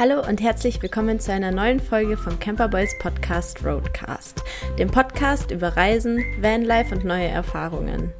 [0.00, 4.42] Hallo und herzlich willkommen zu einer neuen Folge vom Camper Boys Podcast Roadcast,
[4.78, 8.10] dem Podcast über Reisen, Vanlife und neue Erfahrungen.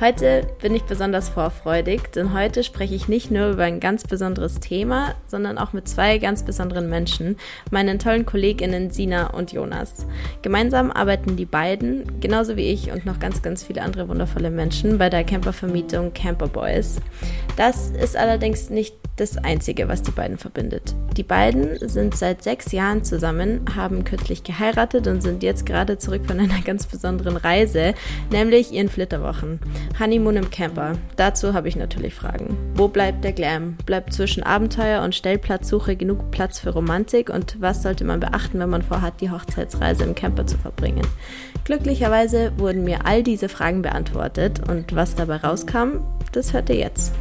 [0.00, 4.60] Heute bin ich besonders vorfreudig, denn heute spreche ich nicht nur über ein ganz besonderes
[4.60, 7.36] Thema, sondern auch mit zwei ganz besonderen Menschen,
[7.70, 10.06] meinen tollen Kolleginnen Sina und Jonas.
[10.42, 14.98] Gemeinsam arbeiten die beiden, genauso wie ich und noch ganz, ganz viele andere wundervolle Menschen,
[14.98, 17.00] bei der Campervermietung Camper Boys.
[17.56, 20.94] Das ist allerdings nicht das Einzige, was die beiden verbindet.
[21.16, 26.26] Die beiden sind seit sechs Jahren zusammen, haben kürzlich geheiratet und sind jetzt gerade zurück
[26.26, 27.94] von einer ganz besonderen Reise,
[28.32, 29.60] nämlich ihren Flitterwochen.
[30.00, 30.94] Honeymoon im Camper.
[31.14, 32.56] Dazu habe ich natürlich Fragen.
[32.74, 33.76] Wo bleibt der Glam?
[33.86, 37.30] Bleibt zwischen Abenteuer und Stellplatzsuche genug Platz für Romantik?
[37.30, 41.06] Und was sollte man beachten, wenn man vorhat, die Hochzeitsreise im Camper zu verbringen?
[41.62, 46.00] Glücklicherweise wurden mir all diese Fragen beantwortet und was dabei rauskam,
[46.32, 47.12] das hört ihr jetzt.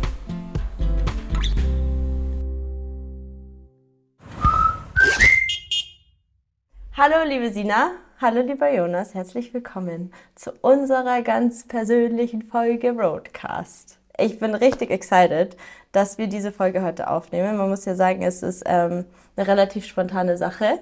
[7.02, 7.92] Hallo, liebe Sina.
[8.20, 9.14] Hallo, lieber Jonas.
[9.14, 13.98] Herzlich willkommen zu unserer ganz persönlichen Folge Roadcast.
[14.18, 15.56] Ich bin richtig excited,
[15.94, 17.56] dass wir diese Folge heute aufnehmen.
[17.56, 19.06] Man muss ja sagen, es ist ähm,
[19.38, 20.80] eine relativ spontane Sache.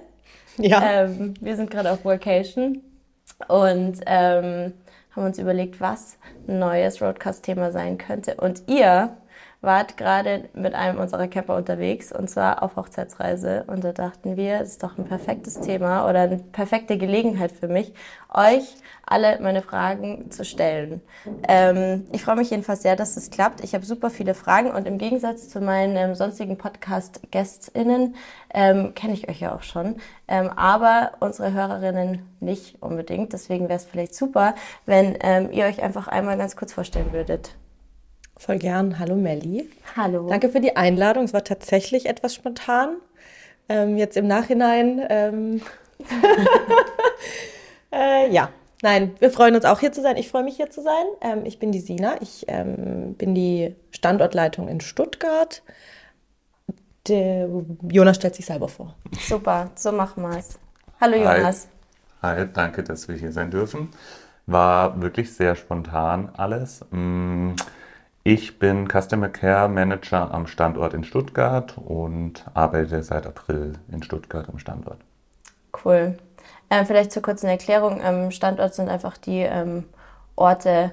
[0.56, 1.04] Ja.
[1.04, 2.82] Ähm, wir sind gerade auf Vacation
[3.46, 4.72] und ähm,
[5.14, 8.34] haben uns überlegt, was ein neues Roadcast-Thema sein könnte.
[8.34, 9.16] Und ihr
[9.60, 13.64] wart gerade mit einem unserer Camper unterwegs und zwar auf Hochzeitsreise.
[13.66, 17.66] Und da dachten wir, das ist doch ein perfektes Thema oder eine perfekte Gelegenheit für
[17.66, 17.92] mich,
[18.32, 21.00] euch alle meine Fragen zu stellen.
[21.48, 23.64] Ähm, ich freue mich jedenfalls sehr, dass das klappt.
[23.64, 28.14] Ich habe super viele Fragen und im Gegensatz zu meinen ähm, sonstigen Podcast-GästInnen
[28.54, 29.96] ähm, kenne ich euch ja auch schon,
[30.28, 33.32] ähm, aber unsere Hörerinnen nicht unbedingt.
[33.32, 34.54] Deswegen wäre es vielleicht super,
[34.86, 37.56] wenn ähm, ihr euch einfach einmal ganz kurz vorstellen würdet.
[38.38, 39.00] Voll gern.
[39.00, 39.68] Hallo Melli.
[39.96, 40.28] Hallo.
[40.28, 41.24] Danke für die Einladung.
[41.24, 42.96] Es war tatsächlich etwas spontan.
[43.68, 45.04] Ähm, jetzt im Nachhinein.
[45.10, 45.60] Ähm
[47.92, 48.50] äh, ja,
[48.80, 50.16] nein, wir freuen uns auch hier zu sein.
[50.16, 51.04] Ich freue mich hier zu sein.
[51.20, 52.14] Ähm, ich bin die Sina.
[52.22, 55.62] Ich ähm, bin die Standortleitung in Stuttgart.
[57.08, 57.48] Der
[57.90, 58.94] Jonas stellt sich selber vor.
[59.18, 60.60] Super, so machen wir es.
[61.00, 61.66] Hallo Jonas.
[62.22, 62.38] Hi.
[62.38, 63.90] Hi, danke, dass wir hier sein dürfen.
[64.46, 66.84] War wirklich sehr spontan alles.
[66.90, 67.54] Mm,
[68.28, 74.50] ich bin Customer Care Manager am Standort in Stuttgart und arbeite seit April in Stuttgart
[74.50, 74.98] am Standort.
[75.82, 76.18] Cool.
[76.68, 78.02] Ähm, vielleicht zur kurzen Erklärung.
[78.04, 79.84] Ähm, Standort sind einfach die ähm,
[80.36, 80.92] Orte,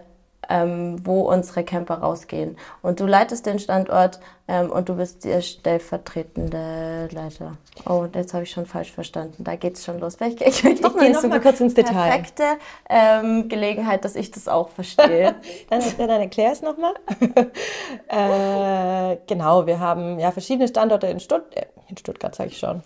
[0.50, 2.58] ähm, wo unsere Camper rausgehen.
[2.82, 7.58] Und du leitest den Standort ähm, und du bist der stellvertretende Leiter.
[7.88, 9.44] Oh, jetzt habe ich schon falsch verstanden.
[9.44, 10.16] Da geht es schon los.
[10.16, 11.94] Vielleicht, ich, ich, ich, ich gehe noch mal kurz ins Detail.
[11.94, 12.44] Perfekte
[12.90, 15.36] ähm, Gelegenheit, dass ich das auch verstehe.
[15.70, 16.94] dann, dann erklär es nochmal.
[18.08, 22.84] äh, genau, wir haben ja verschiedene Standorte in, Stutt äh, in Stuttgart, sage ich schon.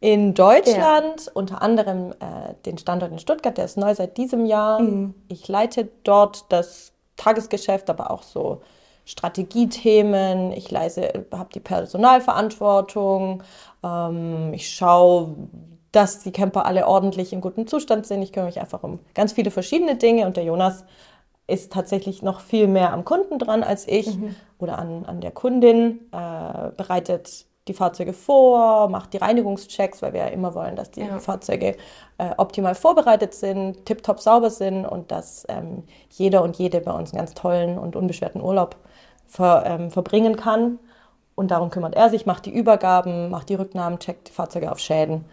[0.00, 1.32] In Deutschland, ja.
[1.34, 4.80] unter anderem äh, den Standort in Stuttgart, der ist neu seit diesem Jahr.
[4.80, 5.14] Mhm.
[5.26, 8.62] Ich leite dort das Tagesgeschäft, aber auch so
[9.04, 10.52] Strategiethemen.
[10.52, 13.42] Ich habe die Personalverantwortung.
[13.82, 15.34] Ähm, ich schaue,
[15.92, 18.22] dass die Camper alle ordentlich in gutem Zustand sind.
[18.22, 20.84] Ich kümmere mich einfach um ganz viele verschiedene Dinge und der Jonas
[21.46, 24.36] ist tatsächlich noch viel mehr am Kunden dran als ich mhm.
[24.58, 30.20] oder an, an der Kundin, äh, bereitet die Fahrzeuge vor, macht die Reinigungschecks, weil wir
[30.20, 31.18] ja immer wollen, dass die ja.
[31.18, 31.76] Fahrzeuge
[32.18, 37.12] äh, optimal vorbereitet sind, tiptop sauber sind und dass ähm, jeder und jede bei uns
[37.12, 38.76] einen ganz tollen und unbeschwerten Urlaub
[39.26, 40.78] ver, ähm, verbringen kann.
[41.34, 44.80] Und darum kümmert er sich, macht die Übergaben, macht die Rücknahmen, checkt die Fahrzeuge auf
[44.80, 45.24] Schäden.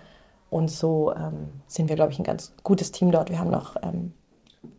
[0.51, 3.29] Und so ähm, sind wir, glaube ich, ein ganz gutes Team dort.
[3.29, 4.13] Wir haben noch ähm,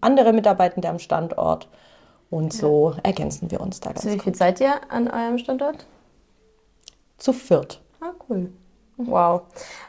[0.00, 1.68] andere Mitarbeitende am Standort
[2.30, 3.00] und so ja.
[3.04, 4.36] ergänzen wir uns da ganz Zu wie viel gut.
[4.36, 5.86] seid ihr an eurem Standort?
[7.18, 7.82] Zu viert.
[8.00, 8.52] Ah, cool.
[8.98, 9.42] Wow.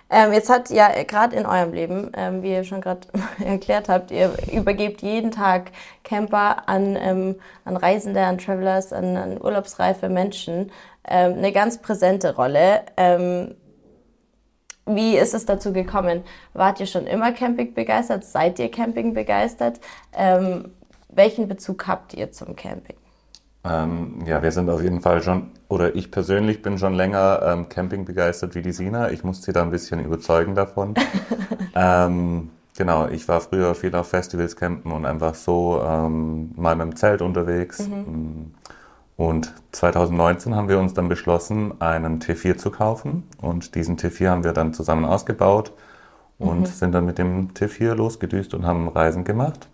[0.09, 3.07] Ähm, jetzt hat ja gerade in eurem Leben, ähm, wie ihr schon gerade
[3.43, 5.71] erklärt habt, ihr übergebt jeden Tag
[6.03, 10.71] Camper an, ähm, an Reisende, an Travelers, an, an urlaubsreife Menschen
[11.07, 12.83] ähm, eine ganz präsente Rolle.
[12.97, 13.55] Ähm,
[14.85, 16.23] wie ist es dazu gekommen?
[16.53, 18.23] Wart ihr schon immer Camping begeistert?
[18.23, 19.79] Seid ihr Camping begeistert?
[20.13, 20.73] Ähm,
[21.09, 22.97] welchen Bezug habt ihr zum Camping?
[23.69, 27.69] Ähm, ja, wir sind auf jeden Fall schon, oder ich persönlich bin schon länger ähm,
[27.69, 29.11] Camping begeistert wie die Sina.
[29.11, 30.93] Ich musste sie da ein bisschen überzeugen davon.
[31.75, 36.87] ähm, genau, ich war früher viel auf Festivals campen und einfach so ähm, mal mit
[36.87, 37.87] dem Zelt unterwegs.
[37.87, 37.95] Mhm.
[37.95, 38.51] Mm.
[39.17, 43.23] Und 2019 haben wir uns dann beschlossen, einen T4 zu kaufen.
[43.41, 45.73] Und diesen T4 haben wir dann zusammen ausgebaut
[46.37, 46.65] und mhm.
[46.67, 49.67] sind dann mit dem T4 losgedüst und haben Reisen gemacht.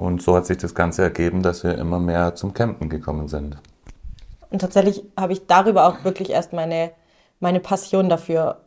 [0.00, 3.58] Und so hat sich das Ganze ergeben, dass wir immer mehr zum Campen gekommen sind.
[4.48, 6.92] Und tatsächlich habe ich darüber auch wirklich erst meine
[7.38, 8.60] meine Passion dafür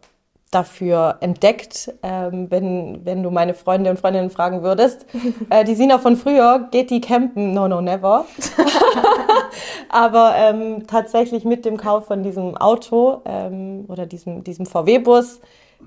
[0.52, 1.92] dafür entdeckt.
[2.04, 5.08] Ähm, wenn, wenn du meine Freunde und Freundinnen fragen würdest,
[5.50, 7.56] äh, die Sina von früher, geht die campen?
[7.56, 8.26] No, no, never.
[9.90, 15.42] Aber ähm, tatsächlich mit dem Kauf von diesem Auto ähm, oder diesem, diesem VW-Bus,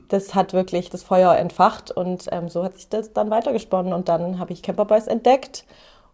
[0.09, 4.09] das hat wirklich das Feuer entfacht und ähm, so hat sich das dann weitergesponnen und
[4.09, 5.65] dann habe ich Camperboys entdeckt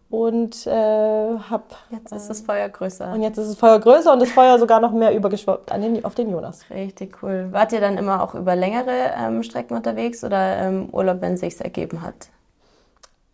[0.09, 4.21] und äh, habe jetzt ist das Feuer größer und jetzt ist das Feuer größer und
[4.21, 6.69] das Feuer sogar noch mehr übergeschwappt an den, auf den Jonas.
[6.69, 7.47] Richtig cool.
[7.51, 11.39] Wart ihr dann immer auch über längere ähm, Strecken unterwegs oder ähm, Urlaub, wenn es
[11.39, 12.29] sich ergeben hat?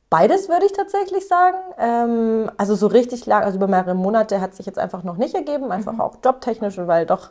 [0.10, 1.57] Beides würde ich tatsächlich sagen.
[1.78, 5.36] Ähm, also so richtig lang, also über mehrere Monate hat sich jetzt einfach noch nicht
[5.36, 6.01] ergeben, einfach mhm.
[6.01, 7.30] auch jobtechnisch, weil doch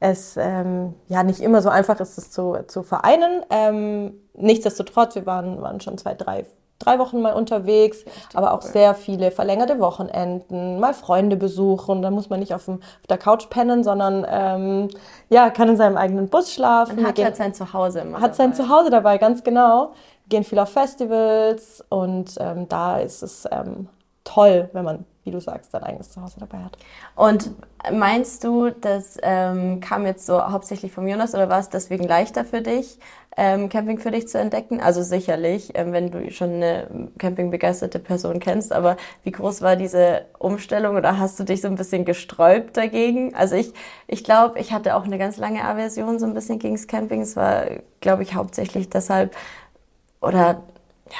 [0.00, 3.44] es ähm, ja nicht immer so einfach ist, das zu, zu vereinen.
[3.50, 6.44] Ähm, nichtsdestotrotz, wir waren, waren schon zwei, drei
[6.78, 8.04] drei Wochen mal unterwegs,
[8.34, 8.70] aber auch cool.
[8.70, 12.02] sehr viele verlängerte Wochenenden, mal Freunde besuchen.
[12.02, 14.88] Da muss man nicht auf, dem, auf der Couch pennen, sondern ähm,
[15.28, 16.96] ja, kann in seinem eigenen Bus schlafen.
[16.96, 18.34] Man hat gehen, halt sein Zuhause immer Hat dabei.
[18.34, 19.92] sein Zuhause dabei, ganz genau.
[20.24, 23.88] Wir gehen viel auf Festivals und ähm, da ist es ähm,
[24.24, 26.78] toll, wenn man wie du sagst, dein eigenes Zuhause dabei hat.
[27.14, 27.50] Und
[27.92, 32.44] meinst du, das ähm, kam jetzt so hauptsächlich vom Jonas oder war es deswegen leichter
[32.44, 32.98] für dich,
[33.36, 34.80] ähm, Camping für dich zu entdecken?
[34.80, 40.26] Also sicherlich, ähm, wenn du schon eine campingbegeisterte Person kennst, aber wie groß war diese
[40.38, 43.34] Umstellung oder hast du dich so ein bisschen gesträubt dagegen?
[43.34, 43.72] Also ich,
[44.06, 47.20] ich glaube, ich hatte auch eine ganz lange Aversion so ein bisschen gegen das Camping.
[47.20, 47.66] Es war,
[48.00, 49.36] glaube ich, hauptsächlich deshalb
[50.20, 50.62] oder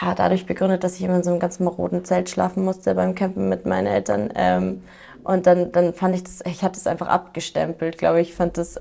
[0.00, 3.14] ja, dadurch begründet, dass ich immer in so einem ganz maroden Zelt schlafen musste beim
[3.14, 4.32] Campen mit meinen Eltern.
[4.34, 4.82] Ähm,
[5.22, 8.30] und dann, dann fand ich das, ich hatte es einfach abgestempelt, glaube ich.
[8.30, 8.80] Ich fand das,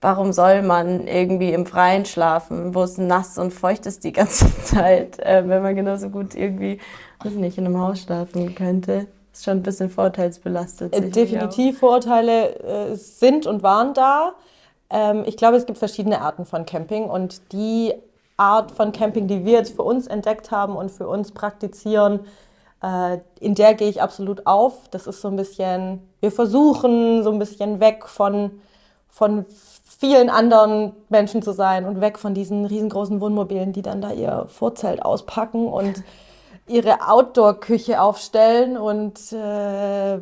[0.00, 4.46] warum soll man irgendwie im Freien schlafen, wo es nass und feucht ist die ganze
[4.64, 6.78] Zeit, äh, wenn man genauso gut irgendwie,
[7.22, 9.06] weiß nicht, in einem Haus schlafen könnte.
[9.32, 10.94] Ist schon ein bisschen vorteilsbelastet.
[10.94, 14.34] Äh, definitiv, Vorurteile äh, sind und waren da.
[14.90, 17.94] Ähm, ich glaube, es gibt verschiedene Arten von Camping und die
[18.36, 22.20] Art von Camping, die wir jetzt für uns entdeckt haben und für uns praktizieren,
[22.82, 24.88] äh, in der gehe ich absolut auf.
[24.90, 28.60] Das ist so ein bisschen, wir versuchen so ein bisschen weg von,
[29.08, 29.46] von
[29.98, 34.46] vielen anderen Menschen zu sein und weg von diesen riesengroßen Wohnmobilen, die dann da ihr
[34.48, 36.02] Vorzelt auspacken und
[36.66, 40.18] ihre Outdoor-Küche aufstellen und äh,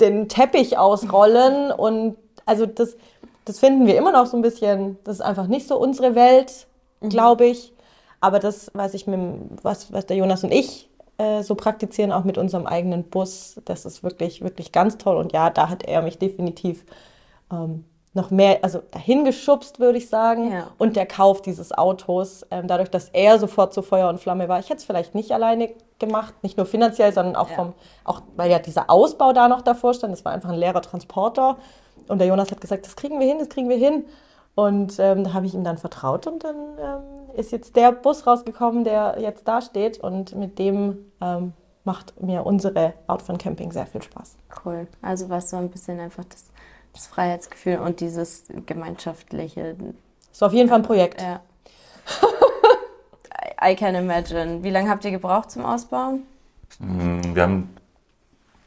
[0.00, 1.70] den Teppich ausrollen.
[1.70, 2.96] Und also das,
[3.44, 6.66] das finden wir immer noch so ein bisschen, das ist einfach nicht so unsere Welt.
[7.00, 7.72] Glaube ich.
[8.20, 9.20] Aber das, was ich mit,
[9.62, 13.84] was, was der Jonas und ich äh, so praktizieren, auch mit unserem eigenen Bus, das
[13.84, 15.16] ist wirklich, wirklich ganz toll.
[15.16, 16.84] Und ja, da hat er mich definitiv
[17.50, 20.50] ähm, noch mehr, also dahin geschubst, würde ich sagen.
[20.50, 20.68] Ja.
[20.78, 24.58] Und der Kauf dieses Autos, ähm, dadurch, dass er sofort zu Feuer und Flamme war.
[24.58, 27.56] Ich hätte es vielleicht nicht alleine gemacht, nicht nur finanziell, sondern auch ja.
[27.56, 27.74] vom,
[28.04, 30.12] auch weil ja dieser Ausbau da noch davor stand.
[30.12, 31.56] Das war einfach ein leerer Transporter.
[32.08, 34.04] Und der Jonas hat gesagt, das kriegen wir hin, das kriegen wir hin.
[34.60, 38.26] Und ähm, da habe ich ihm dann vertraut und dann ähm, ist jetzt der Bus
[38.26, 41.54] rausgekommen, der jetzt da steht und mit dem ähm,
[41.84, 44.36] macht mir unsere Art von Camping sehr viel Spaß.
[44.62, 44.86] Cool.
[45.00, 46.50] Also war es so ein bisschen einfach das,
[46.92, 49.76] das Freiheitsgefühl und dieses gemeinschaftliche.
[50.30, 51.22] So auf jeden Fall ein Projekt.
[51.22, 51.40] Ja.
[53.66, 54.62] I can imagine.
[54.62, 56.24] Wie lange habt ihr gebraucht zum Ausbauen?
[56.80, 57.74] Mm, wir haben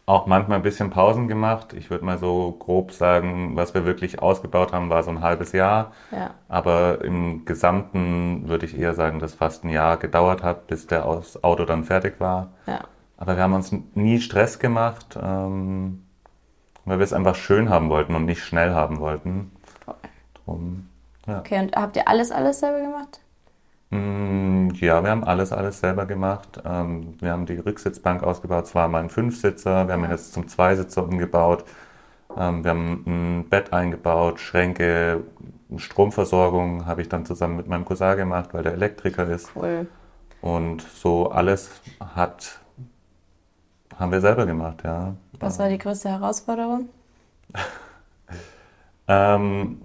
[0.05, 1.73] auch manchmal ein bisschen Pausen gemacht.
[1.73, 5.53] Ich würde mal so grob sagen, was wir wirklich ausgebaut haben, war so ein halbes
[5.53, 5.93] Jahr.
[6.11, 6.31] Ja.
[6.49, 11.05] Aber im Gesamten würde ich eher sagen, dass fast ein Jahr gedauert hat, bis der
[11.05, 12.51] Auto dann fertig war.
[12.67, 12.81] Ja.
[13.17, 16.03] Aber wir haben uns nie Stress gemacht, ähm,
[16.83, 19.51] weil wir es einfach schön haben wollten und nicht schnell haben wollten.
[20.43, 20.89] Drum,
[21.27, 21.39] ja.
[21.39, 23.21] Okay, und habt ihr alles, alles selber gemacht?
[23.93, 26.61] Mm, ja, wir haben alles, alles selber gemacht.
[26.65, 28.65] Ähm, wir haben die Rücksitzbank ausgebaut.
[28.65, 29.87] Es war mal ein Fünfsitzer.
[29.87, 31.63] Wir haben ihn jetzt zum Zweisitzer umgebaut.
[32.35, 35.23] Ähm, wir haben ein Bett eingebaut, Schränke,
[35.77, 39.51] Stromversorgung habe ich dann zusammen mit meinem Cousin gemacht, weil der Elektriker ist.
[39.55, 39.87] Cool.
[40.41, 41.69] Und so alles
[41.99, 42.59] hat,
[43.97, 45.15] haben wir selber gemacht, ja.
[45.39, 46.89] Was war die größte Herausforderung?
[49.07, 49.82] ähm,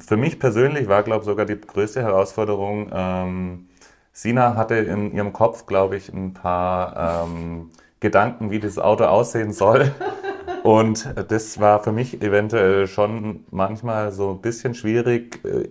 [0.00, 3.68] für mich persönlich war, glaube ich, sogar die größte Herausforderung, ähm,
[4.12, 9.52] Sina hatte in ihrem Kopf, glaube ich, ein paar ähm, Gedanken, wie das Auto aussehen
[9.52, 9.92] soll.
[10.62, 15.68] Und das war für mich eventuell schon manchmal so ein bisschen schwierig, äh,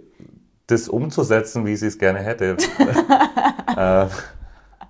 [0.68, 2.58] das umzusetzen, wie sie es gerne hätte.
[3.78, 4.06] äh,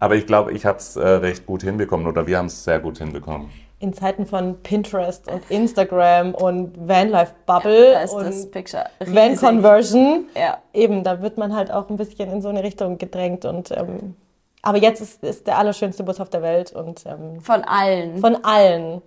[0.01, 2.79] aber ich glaube, ich habe es äh, recht gut hinbekommen oder wir haben es sehr
[2.79, 10.25] gut hinbekommen in Zeiten von Pinterest und Instagram und Vanlife Bubble ja, und Van Conversion,
[10.35, 10.57] ja.
[10.73, 14.15] eben, da wird man halt auch ein bisschen in so eine Richtung gedrängt und ähm,
[14.61, 18.17] Aber jetzt ist, ist der allerschönste Bus auf der Welt und ähm, von allen.
[18.17, 19.01] Von allen.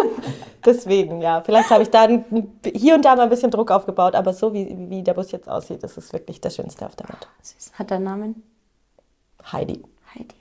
[0.64, 1.42] Deswegen, ja.
[1.42, 2.06] Vielleicht habe ich da
[2.66, 5.48] hier und da mal ein bisschen Druck aufgebaut, aber so wie, wie der Bus jetzt
[5.48, 7.26] aussieht, ist wirklich der schönste auf der Welt.
[7.40, 7.72] Süß.
[7.78, 8.42] Hat der Namen?
[9.50, 9.82] Heidi.
[10.14, 10.34] Heidi.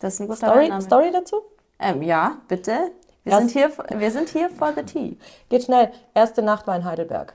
[0.00, 0.82] Das ist ein guter Story, Name.
[0.82, 1.36] Story dazu?
[1.82, 2.92] Ähm, ja, bitte.
[3.24, 5.16] Wir sind, hier, wir sind hier for the tea.
[5.48, 5.90] Geht schnell.
[6.14, 7.34] Erste Nacht war in Heidelberg.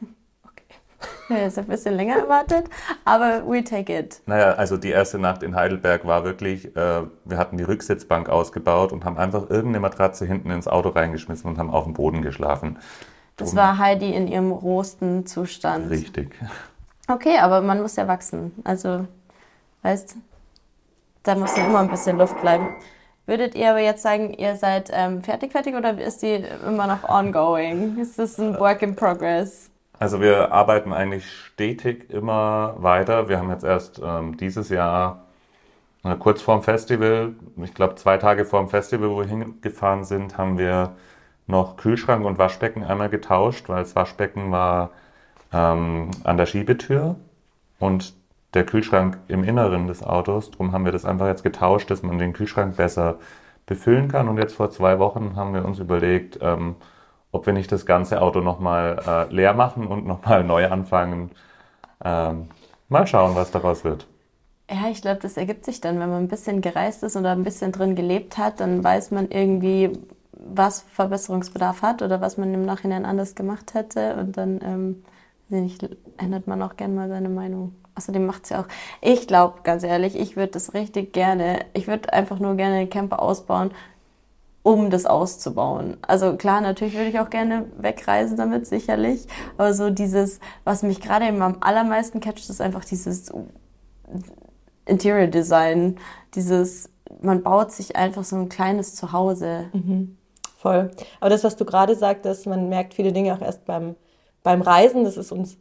[1.28, 2.66] Ja, ist ein bisschen länger erwartet,
[3.04, 4.20] aber we take it.
[4.26, 8.92] Naja, also die erste Nacht in Heidelberg war wirklich, äh, wir hatten die Rücksitzbank ausgebaut
[8.92, 12.78] und haben einfach irgendeine Matratze hinten ins Auto reingeschmissen und haben auf dem Boden geschlafen.
[13.36, 15.90] Das war Heidi in ihrem rosten Zustand.
[15.90, 16.36] Richtig.
[17.08, 18.52] Okay, aber man muss ja wachsen.
[18.62, 19.06] Also,
[19.82, 20.16] weißt
[21.24, 22.68] da muss ja immer ein bisschen Luft bleiben.
[23.26, 27.08] Würdet ihr aber jetzt sagen, ihr seid ähm, fertig, fertig oder ist die immer noch
[27.08, 27.98] ongoing?
[27.98, 29.70] Ist das ein Work in Progress?
[29.98, 33.28] Also wir arbeiten eigentlich stetig immer weiter.
[33.28, 35.22] Wir haben jetzt erst ähm, dieses Jahr
[36.02, 40.58] äh, kurz vorm Festival, ich glaube zwei Tage vorm Festival, wo wir hingefahren sind, haben
[40.58, 40.96] wir
[41.46, 44.90] noch Kühlschrank und Waschbecken einmal getauscht, weil das Waschbecken war
[45.52, 47.16] ähm, an der Schiebetür
[47.78, 48.14] und
[48.54, 50.50] der Kühlschrank im Inneren des Autos.
[50.50, 53.18] Darum haben wir das einfach jetzt getauscht, dass man den Kühlschrank besser
[53.66, 54.28] befüllen kann.
[54.28, 56.76] Und jetzt vor zwei Wochen haben wir uns überlegt, ähm,
[57.30, 61.30] ob wir nicht das ganze Auto nochmal äh, leer machen und nochmal neu anfangen.
[62.04, 62.48] Ähm,
[62.88, 64.06] mal schauen, was daraus wird.
[64.70, 67.44] Ja, ich glaube, das ergibt sich dann, wenn man ein bisschen gereist ist oder ein
[67.44, 69.98] bisschen drin gelebt hat, dann weiß man irgendwie,
[70.32, 74.16] was Verbesserungsbedarf hat oder was man im Nachhinein anders gemacht hätte.
[74.16, 75.04] Und dann ähm,
[76.16, 77.74] ändert man auch gerne mal seine Meinung.
[77.94, 78.68] Außerdem macht es ja auch.
[79.00, 81.60] Ich glaube, ganz ehrlich, ich würde das richtig gerne.
[81.74, 83.70] Ich würde einfach nur gerne den Camper ausbauen,
[84.62, 85.98] um das auszubauen.
[86.02, 89.26] Also klar, natürlich würde ich auch gerne wegreisen damit, sicherlich.
[89.58, 93.30] Aber so dieses, was mich gerade eben am allermeisten catcht, ist einfach dieses
[94.86, 95.98] Interior Design.
[96.34, 96.88] Dieses,
[97.20, 99.66] man baut sich einfach so ein kleines Zuhause.
[99.72, 100.16] Mhm.
[100.56, 100.92] Voll.
[101.20, 103.96] Aber das, was du gerade sagtest, man merkt viele Dinge auch erst beim,
[104.42, 105.04] beim Reisen.
[105.04, 105.58] Das ist uns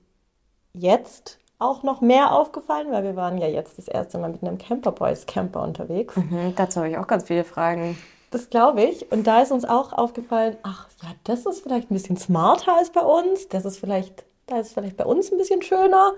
[0.73, 4.58] jetzt auch noch mehr aufgefallen, weil wir waren ja jetzt das erste Mal mit einem
[4.58, 6.15] Camper Boys Camper unterwegs.
[6.15, 7.98] Mhm, dazu habe ich auch ganz viele Fragen.
[8.32, 9.12] Das glaube ich.
[9.12, 12.89] Und da ist uns auch aufgefallen, ach ja, das ist vielleicht ein bisschen smarter als
[12.89, 13.48] bei uns.
[13.50, 16.13] Das ist vielleicht, da ist vielleicht bei uns ein bisschen schöner.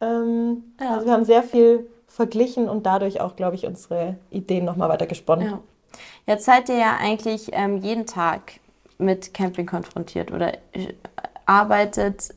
[0.00, 0.94] Ähm, ja.
[0.94, 5.06] Also wir haben sehr viel verglichen und dadurch auch, glaube ich, unsere Ideen nochmal weiter
[5.06, 5.46] gesponnen.
[5.46, 5.60] Ja.
[6.26, 8.54] Jetzt seid ihr ja eigentlich ähm, jeden Tag
[8.98, 10.94] mit Camping konfrontiert oder äh,
[11.44, 12.34] arbeitet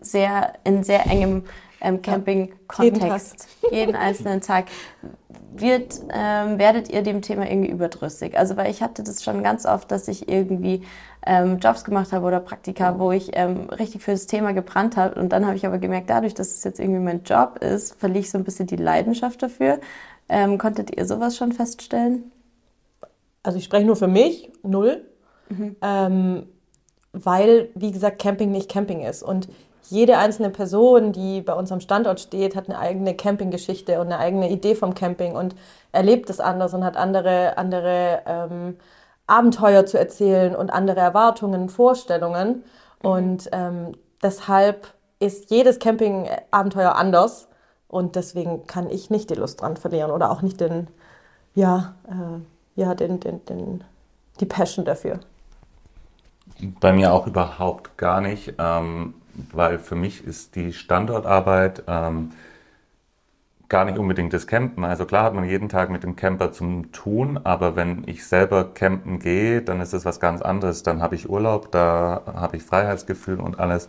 [0.00, 1.44] sehr in sehr engem
[1.82, 3.48] ähm, Camping-Kontext.
[3.62, 4.66] Jeden, jeden, einzelnen Tag.
[5.54, 8.38] Wird, ähm, werdet ihr dem Thema irgendwie überdrüssig?
[8.38, 10.82] Also, weil ich hatte das schon ganz oft, dass ich irgendwie
[11.26, 15.20] ähm, Jobs gemacht habe oder Praktika, wo ich ähm, richtig für das Thema gebrannt habe.
[15.20, 18.20] Und dann habe ich aber gemerkt, dadurch, dass es jetzt irgendwie mein Job ist, verliere
[18.20, 19.78] ich so ein bisschen die Leidenschaft dafür.
[20.28, 22.30] Ähm, konntet ihr sowas schon feststellen?
[23.42, 25.04] Also ich spreche nur für mich, null.
[25.50, 25.76] Mhm.
[25.82, 26.46] Ähm,
[27.12, 29.22] weil, wie gesagt, Camping nicht Camping ist.
[29.22, 29.48] Und
[29.88, 34.18] jede einzelne Person, die bei uns am Standort steht, hat eine eigene Campinggeschichte und eine
[34.18, 35.54] eigene Idee vom Camping und
[35.92, 38.76] erlebt es anders und hat andere, andere ähm,
[39.26, 42.64] Abenteuer zu erzählen und andere Erwartungen, Vorstellungen.
[43.02, 43.08] Mhm.
[43.08, 47.48] Und ähm, deshalb ist jedes Campingabenteuer anders
[47.88, 50.88] und deswegen kann ich nicht die Lust dran verlieren oder auch nicht den,
[51.54, 53.84] ja, äh, ja, den, den, den,
[54.40, 55.20] die Passion dafür.
[56.80, 58.54] Bei mir auch überhaupt gar nicht.
[58.58, 59.14] Ähm,
[59.52, 62.32] weil für mich ist die Standortarbeit ähm,
[63.68, 64.84] gar nicht unbedingt das Campen.
[64.84, 68.64] Also klar hat man jeden Tag mit dem Camper zum Tun, aber wenn ich selber
[68.74, 70.82] campen gehe, dann ist es was ganz anderes.
[70.82, 73.88] Dann habe ich Urlaub, da habe ich Freiheitsgefühl und alles.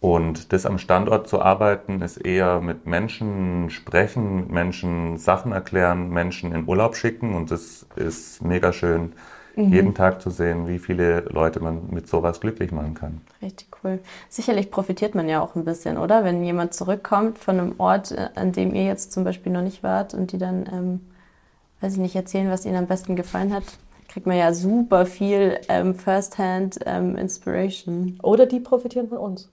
[0.00, 6.10] Und das am Standort zu arbeiten, ist eher mit Menschen sprechen, mit Menschen Sachen erklären,
[6.10, 9.12] Menschen in Urlaub schicken und das ist mega schön
[9.56, 9.72] mhm.
[9.72, 13.20] jeden Tag zu sehen, wie viele Leute man mit sowas glücklich machen kann.
[13.42, 13.98] Richtig cool.
[14.28, 16.24] Sicherlich profitiert man ja auch ein bisschen, oder?
[16.24, 19.82] Wenn jemand zurückkommt von einem Ort, äh, an dem ihr jetzt zum Beispiel noch nicht
[19.82, 21.00] wart und die dann, ähm,
[21.80, 23.64] weiß ich nicht, erzählen, was ihnen am besten gefallen hat,
[24.08, 28.18] kriegt man ja super viel ähm, First-Hand ähm, Inspiration.
[28.22, 29.50] Oder die profitieren von uns.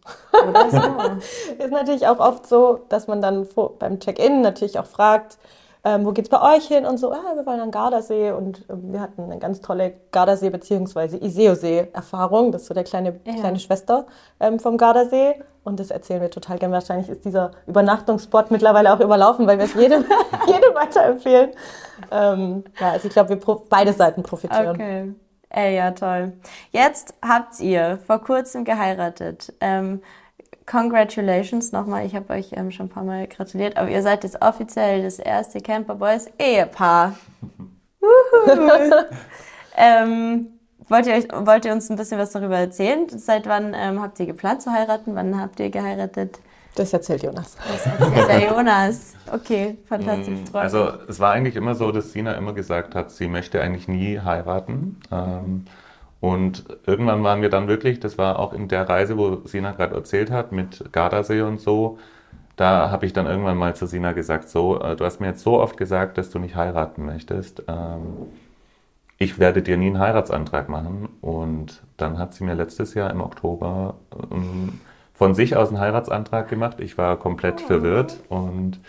[0.47, 0.77] Oder so.
[1.63, 3.45] ist natürlich auch oft so, dass man dann
[3.79, 5.37] beim Check-in natürlich auch fragt,
[5.85, 6.85] ähm, wo geht's bei euch hin?
[6.85, 10.49] Und so, ah, wir wollen an Gardasee und ähm, wir hatten eine ganz tolle Gardasee-
[10.49, 11.17] bzw.
[11.17, 12.51] Iseosee-Erfahrung.
[12.51, 13.33] Das ist so der kleine, ja.
[13.33, 14.05] kleine Schwester
[14.39, 16.73] ähm, vom Gardasee und das erzählen wir total gerne.
[16.73, 20.05] Wahrscheinlich ist dieser Übernachtungsspot mittlerweile auch überlaufen, weil wir es jedem,
[20.47, 21.51] jedem weiterempfehlen.
[22.11, 24.69] Ähm, ja, also ich glaube, wir beide Seiten profitieren.
[24.69, 25.13] Okay.
[25.49, 26.33] Ey, ja, toll.
[26.71, 29.53] Jetzt habt ihr vor kurzem geheiratet.
[29.61, 30.01] Ähm,
[30.65, 32.05] congratulations nochmal.
[32.05, 35.19] Ich habe euch ähm, schon ein paar Mal gratuliert, aber ihr seid jetzt offiziell das
[35.19, 37.15] erste Camper Boys Ehepaar.
[39.77, 40.47] ähm,
[40.89, 43.07] wollt, ihr euch, wollt ihr uns ein bisschen was darüber erzählen?
[43.09, 45.15] Seit wann ähm, habt ihr geplant zu heiraten?
[45.15, 46.39] Wann habt ihr geheiratet?
[46.75, 47.55] Das erzählt Jonas.
[47.71, 49.13] Das erzählt der Jonas.
[49.31, 50.39] Okay, fantastisch.
[50.51, 53.87] Mm, also es war eigentlich immer so, dass Sina immer gesagt hat, sie möchte eigentlich
[53.87, 54.99] nie heiraten.
[55.11, 55.65] Ähm,
[56.23, 59.93] und irgendwann waren wir dann wirklich, das war auch in der Reise, wo Sina gerade
[59.93, 61.97] erzählt hat, mit Gardasee und so,
[62.55, 65.43] da habe ich dann irgendwann mal zu Sina gesagt, so, äh, du hast mir jetzt
[65.43, 67.63] so oft gesagt, dass du nicht heiraten möchtest.
[67.67, 68.29] Ähm,
[69.17, 71.09] ich werde dir nie einen Heiratsantrag machen.
[71.19, 73.95] Und dann hat sie mir letztes Jahr im Oktober
[74.31, 74.79] ähm,
[75.13, 76.79] von sich aus einen Heiratsantrag gemacht.
[76.79, 77.67] Ich war komplett oh.
[77.67, 78.79] verwirrt und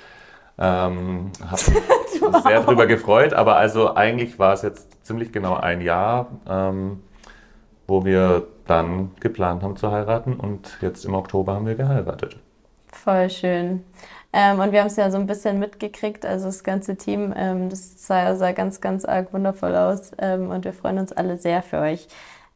[0.57, 1.63] ähm, habe
[2.21, 2.43] wow.
[2.45, 3.35] sehr darüber gefreut.
[3.35, 7.01] Aber also eigentlich war es jetzt ziemlich genau ein Jahr, ähm,
[7.87, 12.37] wo wir dann geplant haben zu heiraten und jetzt im Oktober haben wir geheiratet.
[12.93, 13.85] Voll schön.
[14.33, 17.69] Ähm, und wir haben es ja so ein bisschen mitgekriegt, also das ganze Team, ähm,
[17.69, 21.63] das sah, sah, ganz, ganz arg wundervoll aus ähm, und wir freuen uns alle sehr
[21.63, 22.09] für euch.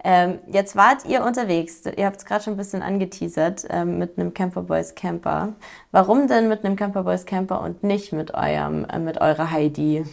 [0.02, 4.18] Ähm, jetzt wart ihr unterwegs, ihr habt es gerade schon ein bisschen angeteasert ähm, mit
[4.18, 5.54] einem Camper Boys Camper.
[5.90, 10.04] Warum denn mit einem Camper Boys Camper und nicht mit eurem, äh, mit eurer Heidi?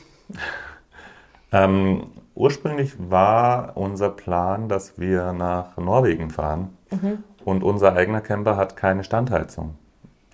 [2.35, 7.23] Ursprünglich war unser Plan, dass wir nach Norwegen fahren mhm.
[7.45, 9.75] und unser eigener Camper hat keine Standheizung.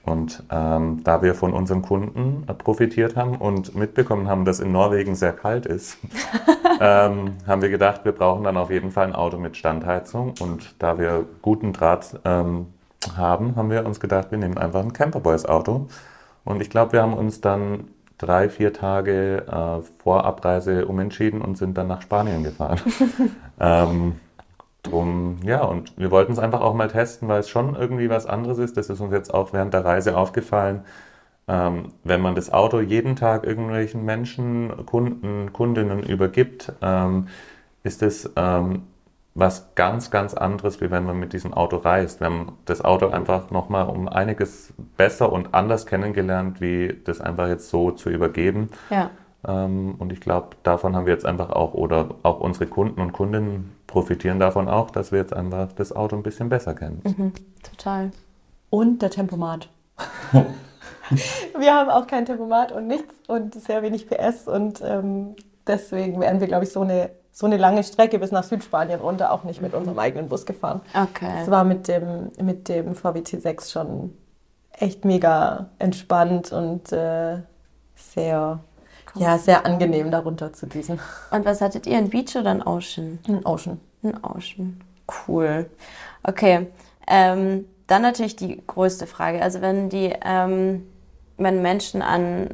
[0.03, 5.13] Und ähm, da wir von unseren Kunden profitiert haben und mitbekommen haben, dass in Norwegen
[5.13, 5.99] sehr kalt ist,
[6.81, 10.33] ähm, haben wir gedacht, wir brauchen dann auf jeden Fall ein Auto mit Standheizung.
[10.39, 12.67] Und da wir guten Draht ähm,
[13.15, 15.87] haben, haben wir uns gedacht, wir nehmen einfach ein Camperboys Auto.
[16.45, 17.85] Und ich glaube, wir haben uns dann
[18.21, 22.79] drei, vier Tage äh, vor Abreise umentschieden und sind dann nach Spanien gefahren.
[23.59, 24.15] ähm,
[24.83, 28.25] Drum, ja, und wir wollten es einfach auch mal testen, weil es schon irgendwie was
[28.25, 28.77] anderes ist.
[28.77, 30.81] Das ist uns jetzt auch während der Reise aufgefallen.
[31.47, 37.27] Ähm, wenn man das Auto jeden Tag irgendwelchen Menschen, Kunden, Kundinnen übergibt, ähm,
[37.83, 38.83] ist es ähm,
[39.33, 42.19] was ganz, ganz anderes, wie wenn man mit diesem Auto reist.
[42.19, 47.47] Wir haben das Auto einfach nochmal um einiges besser und anders kennengelernt, wie das einfach
[47.47, 48.69] jetzt so zu übergeben.
[48.89, 49.09] Ja.
[49.47, 53.13] Ähm, und ich glaube, davon haben wir jetzt einfach auch, oder auch unsere Kunden und
[53.13, 57.01] Kundinnen profitieren davon auch, dass wir jetzt einfach das Auto ein bisschen besser kennen.
[57.03, 58.11] Mhm, total.
[58.69, 59.69] Und der Tempomat.
[61.57, 65.35] wir haben auch kein Tempomat und nichts und sehr wenig PS und ähm,
[65.67, 69.31] deswegen werden wir, glaube ich, so eine, so eine lange Strecke bis nach Südspanien runter
[69.31, 70.81] auch nicht mit unserem eigenen Bus gefahren.
[70.93, 71.41] Okay.
[71.41, 74.13] Es war mit dem, mit dem VW T6 schon
[74.71, 77.37] echt mega entspannt und äh,
[77.95, 78.59] sehr
[79.15, 80.99] ja, sehr angenehm darunter zu düsen.
[81.31, 83.19] Und was hattet ihr, ein Beach oder ein Ocean?
[83.27, 83.79] Ein Ocean.
[84.03, 84.81] Ein Ocean.
[85.27, 85.69] Cool.
[86.23, 86.67] Okay.
[87.07, 89.41] Ähm, dann natürlich die größte Frage.
[89.41, 90.87] Also wenn die, ähm,
[91.37, 92.49] wenn Menschen an,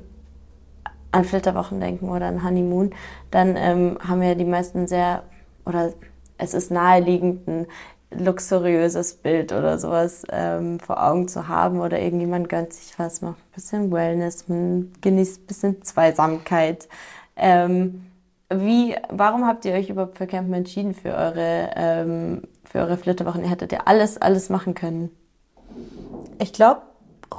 [1.11, 2.93] an Flitterwochen denken oder an Honeymoon,
[3.31, 5.23] dann ähm, haben ja die meisten sehr,
[5.65, 5.93] oder
[6.37, 7.67] es ist naheliegend, ein
[8.11, 13.37] luxuriöses Bild oder sowas ähm, vor Augen zu haben oder irgendjemand gönnt sich was, macht
[13.37, 16.87] ein bisschen Wellness, man genießt ein bisschen Zweisamkeit.
[17.35, 18.05] Ähm,
[18.49, 23.43] wie, warum habt ihr euch überhaupt für Campen entschieden für eure, ähm, für eure Flitterwochen?
[23.43, 25.11] Ihr hättet ja alles, alles machen können.
[26.39, 26.81] Ich glaube,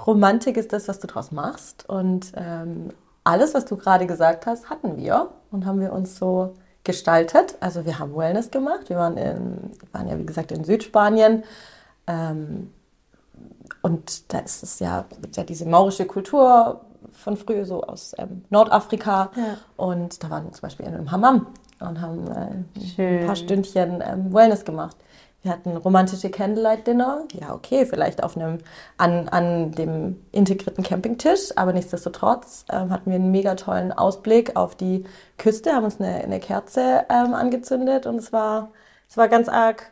[0.07, 2.91] Romantik ist das, was du draus machst und ähm,
[3.29, 7.57] alles, was du gerade gesagt hast, hatten wir und haben wir uns so gestaltet.
[7.61, 8.89] Also wir haben Wellness gemacht.
[8.89, 11.45] Wir waren, in, waren ja, wie gesagt, in Südspanien.
[12.07, 12.73] Ähm,
[13.83, 16.81] und da ist es ja, gibt ja diese maurische Kultur
[17.13, 19.31] von früher, so aus ähm, Nordafrika.
[19.37, 19.57] Ja.
[19.77, 21.49] Und da waren wir zum Beispiel in einem Hammam
[21.81, 24.97] und haben äh, ein paar Stündchen ähm, Wellness gemacht.
[25.49, 27.25] Wir hatten romantische Candlelight-Dinner.
[27.33, 28.59] Ja, okay, vielleicht auf einem,
[28.99, 34.75] an, an dem integrierten Campingtisch, aber nichtsdestotrotz ähm, hatten wir einen mega tollen Ausblick auf
[34.75, 35.05] die
[35.39, 38.73] Küste, haben uns eine, eine Kerze ähm, angezündet und es war,
[39.09, 39.91] es war ganz arg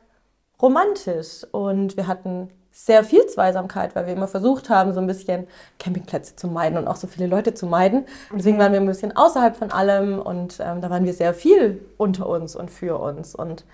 [0.60, 1.46] romantisch.
[1.52, 5.46] Und wir hatten sehr viel Zweisamkeit, weil wir immer versucht haben, so ein bisschen
[5.78, 8.04] Campingplätze zu meiden und auch so viele Leute zu meiden.
[8.30, 11.80] Deswegen waren wir ein bisschen außerhalb von allem und ähm, da waren wir sehr viel
[11.96, 13.34] unter uns und für uns.
[13.34, 13.64] Und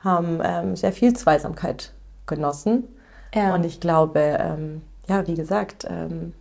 [0.00, 1.92] haben ähm, sehr viel Zweisamkeit
[2.26, 2.84] genossen.
[3.34, 3.54] Ja.
[3.54, 6.34] Und ich glaube, ähm, ja, wie gesagt, ähm,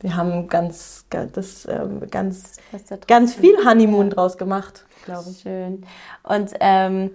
[0.00, 2.56] wir haben ganz, das, ähm, ganz,
[3.06, 4.14] ganz viel Honeymoon ja.
[4.14, 5.40] draus gemacht, glaube ich.
[5.40, 5.86] Schön.
[6.22, 7.10] Und ähm,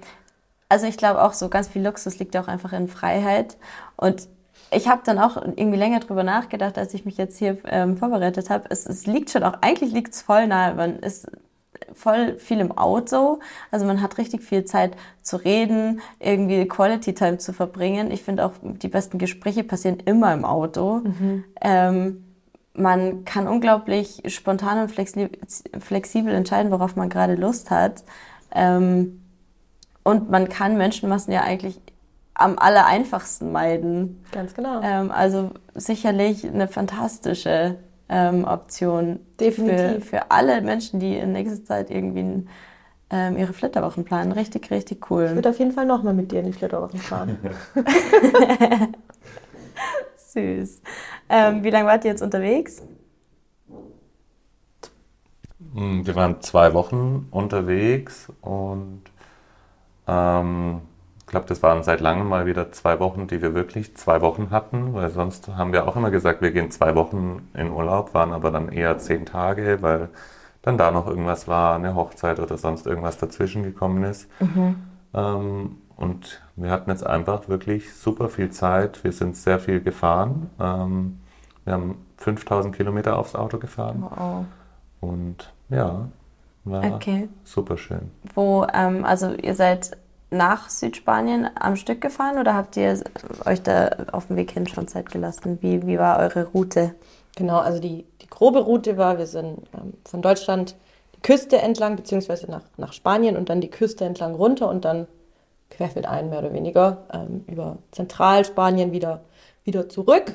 [0.69, 3.57] also ich glaube auch so ganz viel Luxus liegt auch einfach in Freiheit.
[3.95, 4.27] Und
[4.71, 8.49] ich habe dann auch irgendwie länger drüber nachgedacht, als ich mich jetzt hier ähm, vorbereitet
[8.49, 8.65] habe.
[8.69, 10.75] Es, es liegt schon auch, eigentlich liegt es voll nahe.
[10.75, 11.27] Man ist
[11.93, 13.39] voll viel im Auto.
[13.71, 18.11] Also man hat richtig viel Zeit zu reden, irgendwie Quality Time zu verbringen.
[18.11, 21.01] Ich finde auch, die besten Gespräche passieren immer im Auto.
[21.61, 22.23] Ähm,
[22.73, 28.03] man kann unglaublich spontan und flexibel entscheiden, worauf man gerade Lust hat.
[28.53, 29.21] Ähm,
[30.03, 31.79] und man kann Menschenmassen ja eigentlich
[32.33, 34.23] am aller einfachsten meiden.
[34.31, 34.81] Ganz genau.
[34.81, 37.77] Ähm, also sicherlich eine fantastische
[38.09, 39.77] ähm, Option Definitiv.
[39.77, 42.47] Für, für alle Menschen, die in nächster Zeit irgendwie
[43.11, 44.31] ähm, ihre Flitterwochen planen.
[44.31, 45.25] Richtig, richtig cool.
[45.25, 47.37] Ich würde auf jeden Fall nochmal mit dir in die Flitterwochen fahren.
[50.15, 50.81] Süß.
[51.29, 52.83] Ähm, wie lange wart ihr jetzt unterwegs?
[55.73, 59.03] Hm, Wir waren zwei Wochen unterwegs und
[60.07, 60.81] ähm,
[61.29, 64.93] glaube, das waren seit langem mal wieder zwei Wochen, die wir wirklich zwei Wochen hatten,
[64.93, 68.51] weil sonst haben wir auch immer gesagt, wir gehen zwei Wochen in Urlaub, waren aber
[68.51, 70.09] dann eher zehn Tage, weil
[70.61, 74.27] dann da noch irgendwas war, eine Hochzeit oder sonst irgendwas dazwischen gekommen ist.
[75.13, 79.03] Ähm, und wir hatten jetzt einfach wirklich super viel Zeit.
[79.03, 80.49] Wir sind sehr viel gefahren.
[80.59, 81.19] Ähm,
[81.65, 84.03] wir haben 5000 Kilometer aufs Auto gefahren.
[84.09, 84.45] Wow.
[85.01, 86.07] Und ja,
[86.65, 87.29] war Okay.
[87.43, 88.11] super schön.
[88.33, 89.97] Wo, ähm, also ihr seid
[90.31, 93.01] nach Südspanien am Stück gefahren oder habt ihr
[93.45, 95.57] euch da auf dem Weg hin schon Zeit gelassen?
[95.61, 96.93] Wie, wie war eure Route?
[97.35, 100.75] Genau, also die, die grobe Route war, wir sind ähm, von Deutschland
[101.15, 105.07] die Küste entlang, beziehungsweise nach, nach Spanien und dann die Küste entlang runter und dann
[105.69, 109.21] querfeldein mehr oder weniger ähm, über Zentralspanien wieder,
[109.63, 110.33] wieder zurück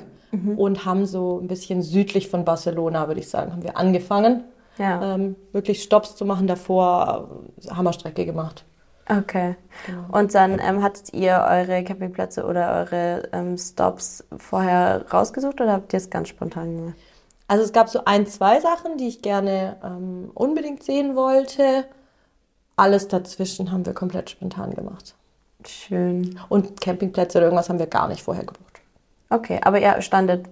[0.57, 4.43] und haben so ein bisschen südlich von Barcelona, würde ich sagen, haben wir angefangen,
[4.77, 5.15] Ja.
[5.15, 7.29] ähm, wirklich Stops zu machen, davor
[7.63, 8.65] äh, Hammerstrecke gemacht.
[9.07, 9.55] Okay.
[9.85, 10.17] Genau.
[10.17, 15.93] Und dann ähm, hattet ihr eure Campingplätze oder eure ähm, Stops vorher rausgesucht oder habt
[15.93, 16.95] ihr es ganz spontan gemacht?
[17.47, 21.85] Also es gab so ein, zwei Sachen, die ich gerne ähm, unbedingt sehen wollte.
[22.75, 25.15] Alles dazwischen haben wir komplett spontan gemacht.
[25.67, 26.39] Schön.
[26.49, 28.81] Und Campingplätze oder irgendwas haben wir gar nicht vorher gebucht.
[29.29, 30.47] Okay, aber ihr standet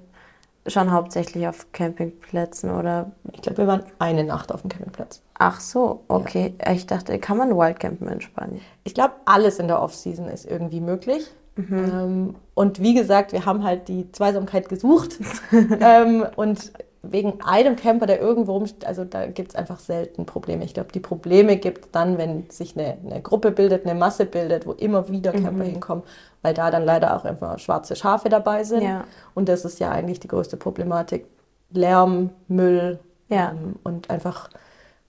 [0.67, 3.11] schon hauptsächlich auf Campingplätzen oder?
[3.33, 5.21] Ich glaube, wir waren eine Nacht auf dem Campingplatz.
[5.37, 6.53] Ach so, okay.
[6.71, 8.61] Ich dachte, kann man Wildcampen in Spanien?
[8.83, 11.29] Ich glaube, alles in der Off-Season ist irgendwie möglich.
[11.57, 15.19] Ähm, und wie gesagt, wir haben halt die Zweisamkeit gesucht.
[15.51, 16.71] ähm, und
[17.05, 20.63] wegen einem Camper, der irgendwo rumsteht, also da gibt es einfach selten Probleme.
[20.63, 24.25] Ich glaube, die Probleme gibt es dann, wenn sich eine, eine Gruppe bildet, eine Masse
[24.25, 26.03] bildet, wo immer wieder Camper hinkommen,
[26.41, 28.83] weil da dann leider auch einfach schwarze Schafe dabei sind.
[28.83, 29.03] Ja.
[29.35, 31.25] Und das ist ja eigentlich die größte Problematik.
[31.71, 33.51] Lärm, Müll Ja.
[33.51, 34.49] ähm, und einfach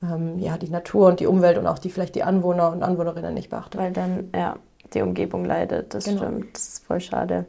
[0.02, 3.34] ähm, ja, die Natur und die Umwelt und auch die vielleicht die Anwohner und Anwohnerinnen
[3.34, 3.80] nicht beachtet.
[3.80, 4.56] Weil dann, ja,
[4.92, 5.94] die Umgebung leidet.
[5.94, 6.22] Das Genau.
[6.22, 6.54] stimmt.
[6.56, 7.44] Das ist voll schade.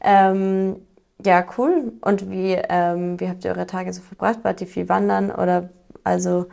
[0.00, 0.76] Ähm,
[1.24, 1.92] ja, cool.
[2.00, 4.40] Und wie, ähm, wie habt ihr eure Tage so verbracht?
[4.42, 5.70] Wart ihr viel wandern oder
[6.04, 6.46] also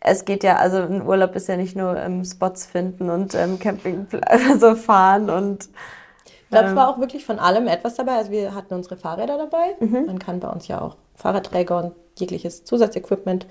[0.00, 3.58] es geht ja, also ein Urlaub ist ja nicht nur ähm, Spots finden und ähm,
[3.58, 5.68] Campingplatz, also fahren und
[6.26, 6.76] Ich glaube, es Ähm.
[6.76, 8.12] war auch wirklich von allem etwas dabei.
[8.12, 9.74] Also wir hatten unsere Fahrräder dabei.
[9.80, 10.06] Mhm.
[10.06, 13.46] Man kann bei uns ja auch Fahrradträger und jegliches Zusatzequipment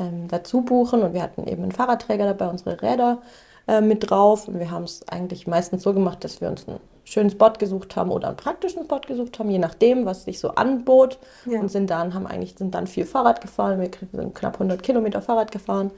[0.00, 1.02] ähm, dazu buchen.
[1.02, 3.22] Und wir hatten eben einen Fahrradträger dabei, unsere Räder
[3.68, 4.48] äh, mit drauf.
[4.48, 7.96] Und wir haben es eigentlich meistens so gemacht, dass wir uns einen schönen Spot gesucht
[7.96, 11.18] haben oder einen praktischen Spot gesucht haben, je nachdem, was sich so anbot.
[11.46, 11.60] Ja.
[11.60, 13.80] Und sind dann, haben eigentlich, sind dann viel Fahrrad gefahren.
[13.80, 15.90] Wir sind knapp 100 Kilometer Fahrrad gefahren.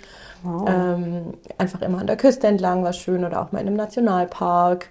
[0.42, 0.68] wow.
[0.68, 4.88] Ähm, einfach immer an der Küste entlang war schön oder auch mal in einem Nationalpark.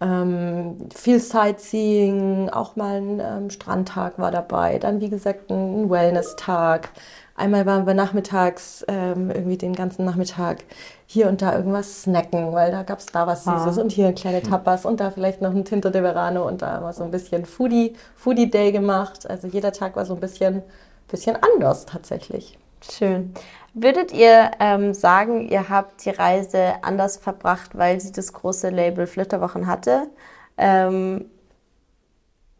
[0.00, 4.78] Ähm, viel Sightseeing, auch mal ein ähm, Strandtag war dabei.
[4.78, 6.90] Dann, wie gesagt, ein Wellness-Tag.
[7.38, 10.64] Einmal waren wir nachmittags, ähm, irgendwie den ganzen Nachmittag
[11.06, 13.60] hier und da irgendwas snacken, weil da gab es da was Ah.
[13.60, 16.80] Süßes und hier kleine Tapas und da vielleicht noch ein Tinto de Verano und da
[16.80, 19.28] mal so ein bisschen Foodie, Foodie Day gemacht.
[19.30, 20.62] Also jeder Tag war so ein bisschen,
[21.06, 22.58] bisschen anders tatsächlich.
[22.90, 23.32] Schön.
[23.72, 29.06] Würdet ihr ähm, sagen, ihr habt die Reise anders verbracht, weil sie das große Label
[29.06, 30.08] Flitterwochen hatte,
[30.56, 31.26] ähm,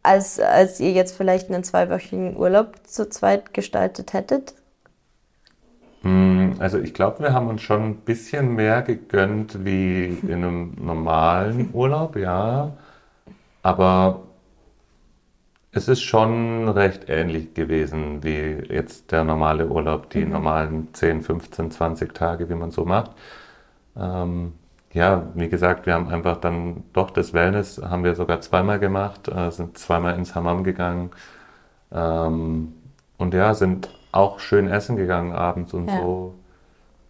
[0.03, 4.53] als, als ihr jetzt vielleicht einen zweiwöchigen Urlaub zu zweit gestaltet hättet?
[6.03, 10.73] Mm, Also ich glaube, wir haben uns schon ein bisschen mehr gegönnt wie in einem
[10.79, 12.73] normalen Urlaub, ja.
[13.63, 14.23] Aber
[15.71, 21.69] es ist schon recht ähnlich gewesen wie jetzt der normale Urlaub, die normalen 10, 15,
[21.71, 23.11] 20 Tage, wie man so macht.
[23.97, 24.53] Ähm,
[24.93, 29.27] ja, wie gesagt, wir haben einfach dann doch das Wellness haben wir sogar zweimal gemacht,
[29.29, 31.11] äh, sind zweimal ins Hammam gegangen.
[31.91, 32.73] Ähm,
[33.17, 36.01] und ja, sind auch schön essen gegangen abends und Ja.
[36.01, 36.33] so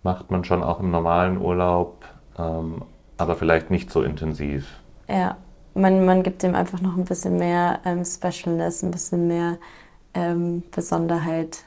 [0.04, 2.06] macht man schon auch im normalen Urlaub,
[2.38, 2.84] ähm,
[3.18, 4.68] aber vielleicht nicht so intensiv.
[5.08, 5.38] Ja,
[5.74, 9.58] man, man gibt dem einfach noch ein bisschen mehr ähm, Specialness, ein bisschen mehr
[10.14, 11.60] ähm, Besonderheit.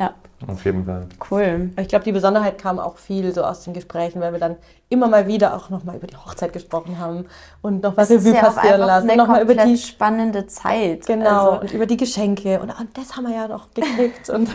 [0.00, 0.14] Ja.
[0.46, 1.08] Auf jeden Fall.
[1.30, 1.70] Cool.
[1.78, 4.56] Ich glaube, die Besonderheit kam auch viel so aus den Gesprächen, weil wir dann
[4.92, 7.26] immer mal wieder auch nochmal über die Hochzeit gesprochen haben
[7.62, 9.10] und noch was Revue ja passieren lassen.
[9.10, 11.06] eine Nochmal über die spannende Zeit.
[11.06, 12.60] Genau, Also, und über die Geschenke.
[12.60, 14.28] Und, und das haben wir ja noch gekriegt.
[14.30, 14.48] und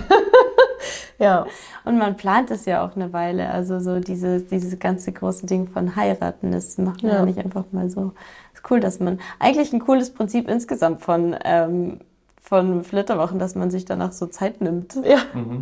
[1.19, 1.45] ja,
[1.85, 3.49] und man plant es ja auch eine Weile.
[3.49, 7.11] Also so diese, dieses ganze große Ding von heiraten, das macht man.
[7.11, 7.25] Ja.
[7.25, 8.13] nicht einfach mal so.
[8.53, 11.99] Ist cool, dass man eigentlich ein cooles Prinzip insgesamt von ähm,
[12.47, 14.95] von Flitterwochen, dass man sich danach so Zeit nimmt.
[15.03, 15.17] ja.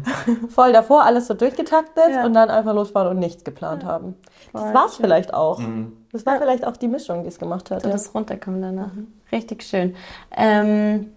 [0.49, 2.25] voll davor alles so durchgetaktet Ja.
[2.25, 4.13] und dann einfach losfahren und nichts geplant haben.
[4.53, 5.05] Das war's schön.
[5.05, 5.57] vielleicht auch.
[5.59, 5.93] Mhm.
[6.11, 7.81] Das war vielleicht auch die Mischung, die es gemacht hat.
[7.81, 7.93] So Ja.
[7.93, 8.91] das Runterkommen danach.
[9.31, 9.95] Richtig schön.
[10.37, 11.15] Ähm,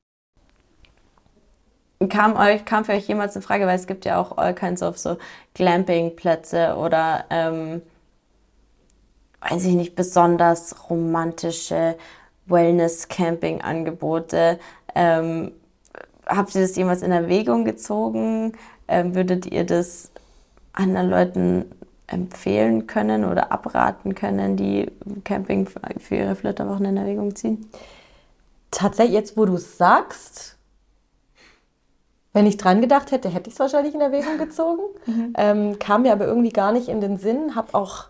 [2.08, 4.82] kam, euch, kam für euch jemals eine Frage, weil es gibt ja auch all kinds
[4.82, 5.18] of so
[5.54, 7.82] Glamping-Plätze oder ähm,
[9.48, 11.96] weiß ich nicht, besonders romantische
[12.46, 14.58] Wellness-Camping-Angebote.
[14.94, 15.52] Ähm,
[16.28, 18.52] habt ihr das jemals in Erwägung gezogen?
[18.86, 20.10] Ähm, würdet ihr das
[20.72, 21.64] anderen Leuten
[22.06, 24.90] empfehlen können oder abraten können, die
[25.24, 27.68] Camping für ihre Flitterwochen in Erwägung ziehen?
[28.70, 30.56] Tatsächlich, jetzt wo du es sagst,
[32.32, 34.82] wenn ich dran gedacht hätte, hätte ich es wahrscheinlich in Erwägung gezogen.
[35.36, 38.06] Ähm, kam mir aber irgendwie gar nicht in den Sinn, habe auch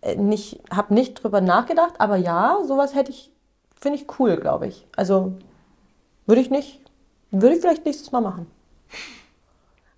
[0.00, 3.30] äh, nicht, hab nicht drüber nachgedacht, aber ja, sowas hätte ich,
[3.78, 4.86] finde ich cool, glaube ich.
[4.96, 5.34] Also
[6.26, 6.80] würde ich nicht,
[7.30, 8.50] würde ich vielleicht nächstes Mal machen.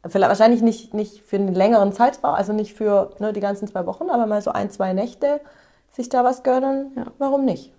[0.06, 3.84] Vielleicht, wahrscheinlich nicht, nicht für einen längeren Zeitraum, also nicht für ne, die ganzen zwei
[3.86, 5.40] Wochen, aber mal so ein, zwei Nächte
[5.92, 7.06] sich da was gönnen, Ja.
[7.18, 7.72] warum nicht?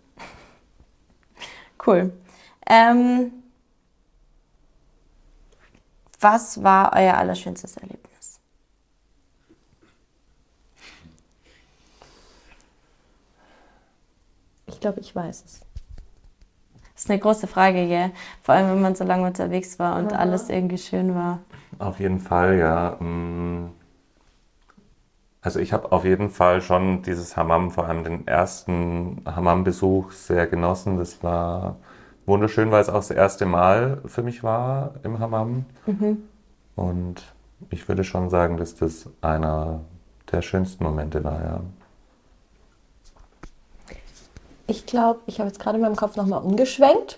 [1.86, 2.12] Cool.
[2.68, 3.32] Ähm,
[6.20, 8.40] was war euer allerschönstes Erlebnis?
[14.68, 15.69] Ich glaube, ich weiß es.
[17.10, 18.12] Das ist eine große Frage, gell?
[18.44, 20.20] Vor allem, wenn man so lange unterwegs war und Aha.
[20.20, 21.40] alles irgendwie schön war.
[21.80, 22.92] Auf jeden Fall, ja.
[23.00, 23.72] Mm.
[25.42, 30.46] Also ich habe auf jeden Fall schon dieses Hammam, vor allem den ersten Hammam-Besuch sehr
[30.46, 30.98] genossen.
[31.00, 31.78] Das war
[32.28, 35.66] wunderschön, weil es auch das erste Mal für mich war im Hammam.
[36.76, 37.24] Und
[37.72, 39.80] ich würde schon sagen, dass das einer
[40.32, 41.62] der schönsten Momente war, ja.
[44.70, 47.18] Ich glaube, ich habe jetzt gerade in meinem Kopf nochmal umgeschwenkt.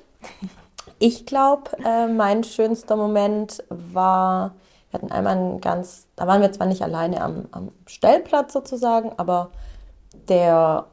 [0.99, 4.53] Ich glaube, äh, mein schönster Moment war,
[4.89, 9.11] wir hatten einmal einen ganz, da waren wir zwar nicht alleine am, am Stellplatz sozusagen,
[9.17, 9.51] aber
[10.29, 10.85] der,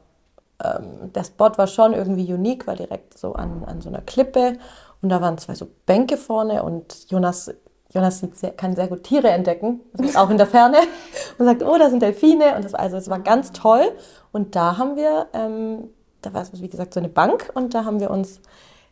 [0.61, 4.57] ähm, der Spot war schon irgendwie unique, war direkt so an, an so einer Klippe.
[5.01, 7.53] Und da waren zwei so Bänke vorne und Jonas,
[7.91, 9.79] Jonas sehr, kann sehr gut Tiere entdecken,
[10.15, 10.79] auch in der Ferne.
[11.37, 12.55] Und sagt, oh, da sind Delfine.
[12.57, 13.93] Und das, also es war ganz toll.
[14.33, 15.89] Und da haben wir, ähm,
[16.21, 18.39] da war es wie gesagt so eine Bank und da haben wir uns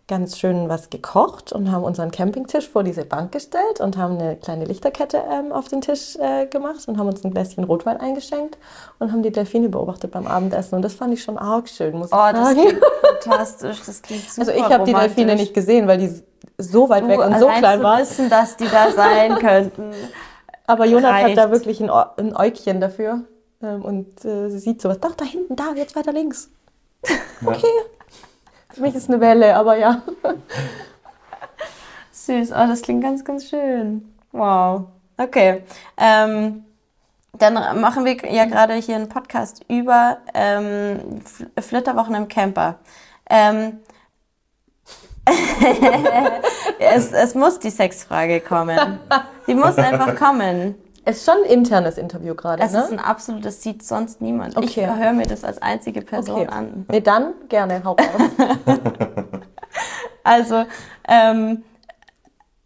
[0.09, 4.37] ganz schön was gekocht und haben unseren Campingtisch vor diese Bank gestellt und haben eine
[4.37, 8.57] kleine Lichterkette ähm, auf den Tisch äh, gemacht und haben uns ein Gläschen Rotwein eingeschenkt
[8.99, 12.07] und haben die Delfine beobachtet beim Abendessen und das fand ich schon arg schön, muss
[12.07, 12.61] ich Oh, das sagen.
[12.61, 12.81] klingt
[13.21, 13.81] fantastisch.
[13.85, 16.23] Das klingt super Also ich habe die Delfine nicht gesehen, weil die
[16.57, 17.99] so weit Du, weg und so klein waren.
[18.01, 19.91] wissen, dass die da sein könnten.
[20.67, 21.51] Aber Jonas hat da reicht.
[21.51, 23.25] wirklich ein, ein Äugchen dafür
[23.61, 24.99] ähm, und äh, sie sieht sowas.
[25.01, 26.49] Doch, da hinten, da, jetzt weiter links.
[27.45, 27.67] Okay.
[28.73, 30.01] Für mich ist eine Welle, aber ja.
[32.11, 32.51] Süß.
[32.51, 34.13] Oh, das klingt ganz, ganz schön.
[34.31, 34.87] Wow.
[35.17, 35.63] Okay.
[35.97, 36.63] Ähm,
[37.33, 42.75] dann machen wir ja gerade hier einen Podcast über ähm, Fl- Flitterwochen im Camper.
[43.29, 43.79] Ähm,
[46.79, 48.99] es, es muss die Sexfrage kommen.
[49.45, 50.75] Die muss einfach kommen.
[51.09, 52.85] Es ist schon ein internes Interview gerade, ist ne?
[52.91, 54.57] ein absolutes, das sieht sonst niemand.
[54.61, 54.93] Ich Okay.
[54.93, 56.47] höre mir das als einzige Person Okay.
[56.47, 56.85] an.
[56.89, 58.29] Nee, dann gerne, hau raus.
[60.25, 60.65] Also,
[61.07, 61.63] ähm,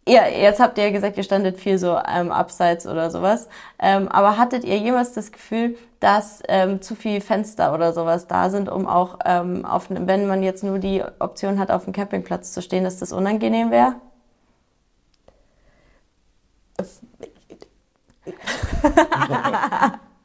[0.08, 3.46] ja, jetzt habt ihr ja gesagt, ihr standet viel so ähm, abseits oder sowas.
[3.78, 8.50] Ähm, aber hattet ihr jemals das Gefühl, dass ähm, zu viele Fenster oder sowas da
[8.50, 12.52] sind, um auch, ähm, auf, wenn man jetzt nur die Option hat, auf dem Campingplatz
[12.52, 13.94] zu stehen, dass das unangenehm wäre?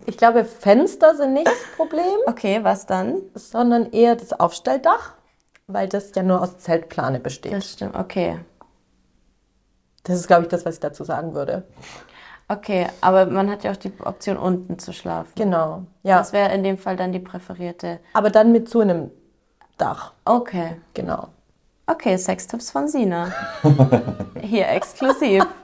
[0.05, 3.21] Ich glaube, Fenster sind nicht das Problem, Okay, was dann?
[3.33, 5.13] sondern eher das Aufstelldach,
[5.67, 7.51] weil das ja nur aus Zeltplane besteht.
[7.53, 8.39] Das stimmt, okay.
[10.03, 11.63] Das ist, glaube ich, das, was ich dazu sagen würde.
[12.47, 15.33] Okay, aber man hat ja auch die Option, unten zu schlafen.
[15.35, 16.17] Genau, ja.
[16.19, 17.99] Das wäre in dem Fall dann die präferierte.
[18.13, 19.11] Aber dann mit so einem
[19.77, 20.79] Dach, Okay.
[20.93, 21.27] genau.
[21.85, 23.31] Okay, Sextipps von Sina.
[24.41, 25.45] Hier exklusiv.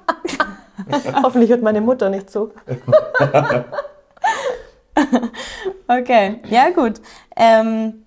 [1.23, 2.51] Hoffentlich hört meine Mutter nicht zu.
[5.87, 7.01] Okay, ja gut.
[7.35, 8.05] Ähm,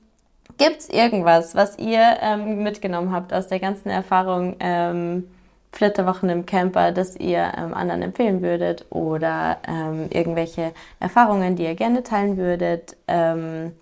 [0.59, 5.29] Gibt es irgendwas, was ihr ähm, mitgenommen habt aus der ganzen Erfahrung ähm,
[5.73, 11.75] Flitterwochen im Camper, das ihr ähm, anderen empfehlen würdet oder ähm, irgendwelche Erfahrungen, die ihr
[11.75, 13.73] gerne teilen würdet ähm,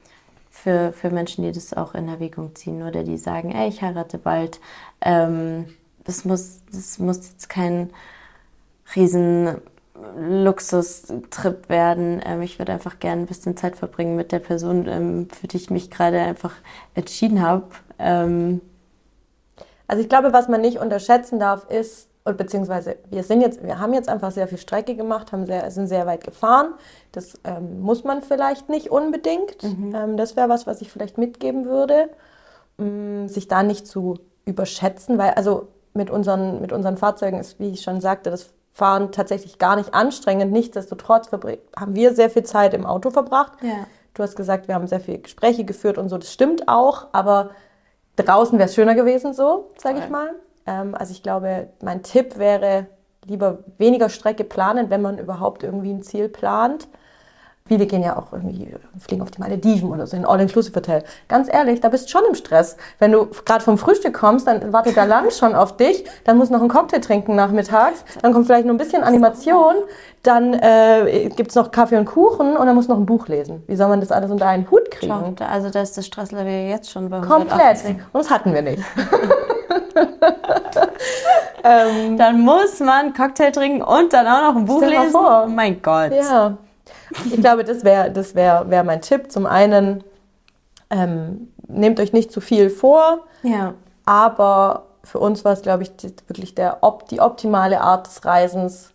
[0.50, 4.18] für, für Menschen, die das auch in Erwägung ziehen oder die sagen, ey, ich heirate
[4.18, 4.58] bald.
[5.00, 5.66] Ähm,
[6.02, 7.90] das, muss, das muss jetzt kein
[8.96, 9.60] riesen
[10.18, 12.20] Luxustrip werden.
[12.24, 15.56] Ähm, ich würde einfach gerne ein bisschen Zeit verbringen mit der Person, ähm, für die
[15.56, 16.52] ich mich gerade einfach
[16.94, 17.64] entschieden habe.
[17.98, 18.60] Ähm,
[19.86, 23.78] also ich glaube, was man nicht unterschätzen darf, ist, und beziehungsweise wir sind jetzt, wir
[23.78, 26.72] haben jetzt einfach sehr viel Strecke gemacht, haben sehr, sind sehr weit gefahren.
[27.12, 29.62] Das ähm, muss man vielleicht nicht unbedingt.
[29.62, 29.94] Mhm.
[29.94, 32.08] Ähm, das wäre was, was ich vielleicht mitgeben würde,
[32.78, 37.70] ähm, sich da nicht zu überschätzen, weil also mit unseren, mit unseren Fahrzeugen ist, wie
[37.70, 40.52] ich schon sagte, das Fahren tatsächlich gar nicht anstrengend.
[40.52, 43.52] Nichtsdestotrotz haben wir sehr viel Zeit im Auto verbracht.
[43.62, 43.86] Ja.
[44.14, 46.18] Du hast gesagt, wir haben sehr viele Gespräche geführt und so.
[46.18, 47.50] Das stimmt auch, aber
[48.16, 50.30] draußen wäre es schöner gewesen, so, sage ich mal.
[50.66, 52.86] Ähm, also ich glaube, mein Tipp wäre,
[53.24, 56.88] lieber weniger Strecke planen, wenn man überhaupt irgendwie ein Ziel plant.
[57.66, 61.02] Viele gehen ja auch irgendwie, fliegen auf die Malediven oder so in All-Inclusive-Hotel.
[61.28, 62.76] Ganz ehrlich, da bist du schon im Stress.
[62.98, 66.50] Wenn du gerade vom Frühstück kommst, dann wartet der Lunch schon auf dich, dann musst
[66.50, 69.76] du noch einen Cocktail trinken nachmittags, dann kommt vielleicht noch ein bisschen Animation,
[70.22, 73.62] dann äh, gibt noch Kaffee und Kuchen und dann musst du noch ein Buch lesen.
[73.66, 75.34] Wie soll man das alles unter einen Hut kriegen?
[75.38, 77.82] Schau, also da ist das Stresslevel jetzt schon bei Komplett.
[77.86, 78.82] Und das hatten wir nicht.
[81.64, 85.12] ähm, dann muss man Cocktail trinken und dann auch noch ein Buch lesen.
[85.12, 85.44] Vor.
[85.46, 86.12] Oh mein Gott.
[86.12, 86.58] Ja.
[87.26, 89.30] Ich glaube, das wäre das wär, wär mein Tipp.
[89.30, 90.04] Zum einen,
[90.90, 93.74] ähm, nehmt euch nicht zu viel vor, ja.
[94.04, 95.92] aber für uns war es, glaube ich,
[96.26, 98.90] wirklich der, die optimale Art des Reisens,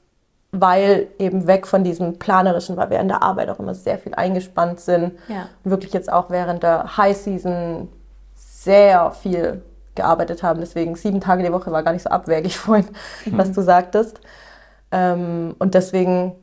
[0.52, 4.16] weil eben weg von diesem planerischen, weil wir in der Arbeit auch immer sehr viel
[4.16, 5.14] eingespannt sind.
[5.28, 5.48] Ja.
[5.64, 7.88] Wirklich jetzt auch während der High Season
[8.36, 9.62] sehr viel
[9.94, 10.60] gearbeitet haben.
[10.60, 12.88] Deswegen sieben Tage die Woche war gar nicht so abwegig vorhin,
[13.26, 13.38] mhm.
[13.38, 14.20] was du sagtest.
[14.92, 16.34] Ähm, und deswegen,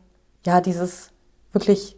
[0.45, 1.11] ja, dieses
[1.57, 1.97] wirklich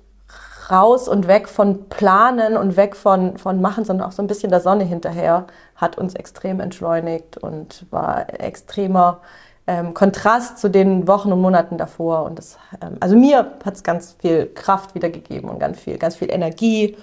[0.70, 4.50] raus und weg von Planen und weg von, von Machen, sondern auch so ein bisschen
[4.50, 9.20] der Sonne hinterher, hat uns extrem entschleunigt und war extremer
[9.66, 12.24] ähm, Kontrast zu den Wochen und Monaten davor.
[12.24, 16.16] Und das, ähm, also mir hat es ganz viel Kraft wiedergegeben und ganz viel, ganz
[16.16, 16.96] viel Energie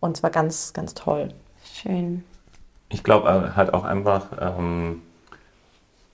[0.00, 1.28] und es war ganz, ganz toll.
[1.64, 2.24] Schön.
[2.88, 5.02] Ich glaube äh, halt auch einfach, ähm,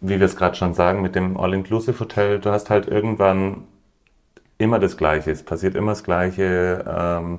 [0.00, 3.64] wie wir es gerade schon sagen, mit dem All-Inclusive-Hotel, du hast halt irgendwann
[4.58, 5.30] immer das Gleiche.
[5.30, 6.84] Es passiert immer das Gleiche.
[6.86, 7.38] Ähm,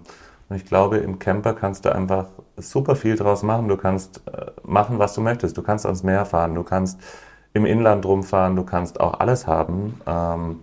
[0.50, 2.28] und ich glaube, im Camper kannst du einfach
[2.58, 3.68] super viel draus machen.
[3.68, 5.58] Du kannst äh, machen, was du möchtest.
[5.58, 7.00] Du kannst ans Meer fahren, du kannst
[7.54, 10.00] im Inland rumfahren, du kannst auch alles haben.
[10.08, 10.60] Ähm,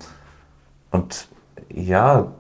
[0.91, 1.29] und
[1.69, 2.33] ja,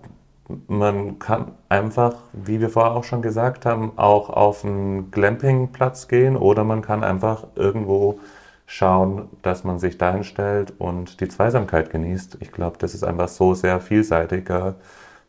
[0.68, 6.36] man kann einfach, wie wir vorher auch schon gesagt haben, auch auf einen Glampingplatz gehen
[6.36, 8.20] oder man kann einfach irgendwo
[8.66, 12.38] schauen, dass man sich dahin stellt und die Zweisamkeit genießt.
[12.40, 14.74] Ich glaube, das ist einfach so sehr vielseitiger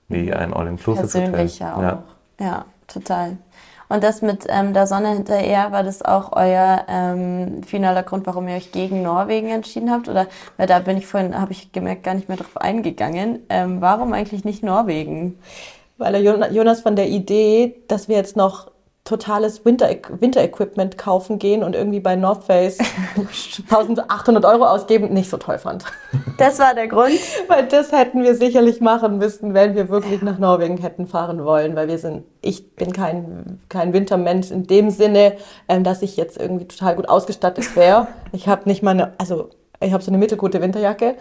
[0.08, 1.32] wie ein All-Inclusive-Hotel.
[1.32, 1.82] Persönlicher auch.
[1.82, 2.04] Ja.
[2.40, 3.38] ja, total.
[3.90, 8.48] Und das mit ähm, der Sonne hinterher, war das auch euer ähm, finaler Grund, warum
[8.48, 10.10] ihr euch gegen Norwegen entschieden habt?
[10.10, 13.40] Oder weil da bin ich vorhin, habe ich gemerkt, gar nicht mehr drauf eingegangen.
[13.50, 15.40] Ähm, warum eigentlich nicht Norwegen?
[15.98, 18.72] Weil der Jonas von der Idee, dass wir jetzt noch
[19.08, 22.78] totales Winter-Equipment Winter kaufen gehen und irgendwie bei North Face
[23.70, 25.86] 1800 Euro ausgeben, nicht so toll fand.
[26.38, 27.14] Das war der Grund?
[27.48, 31.76] weil das hätten wir sicherlich machen müssen, wenn wir wirklich nach Norwegen hätten fahren wollen,
[31.76, 35.34] weil wir sind, ich bin kein, kein Wintermensch in dem Sinne,
[35.70, 38.08] ähm, dass ich jetzt irgendwie total gut ausgestattet wäre.
[38.34, 41.16] Ich habe nicht mal eine, also ich habe so eine mittelgute Winterjacke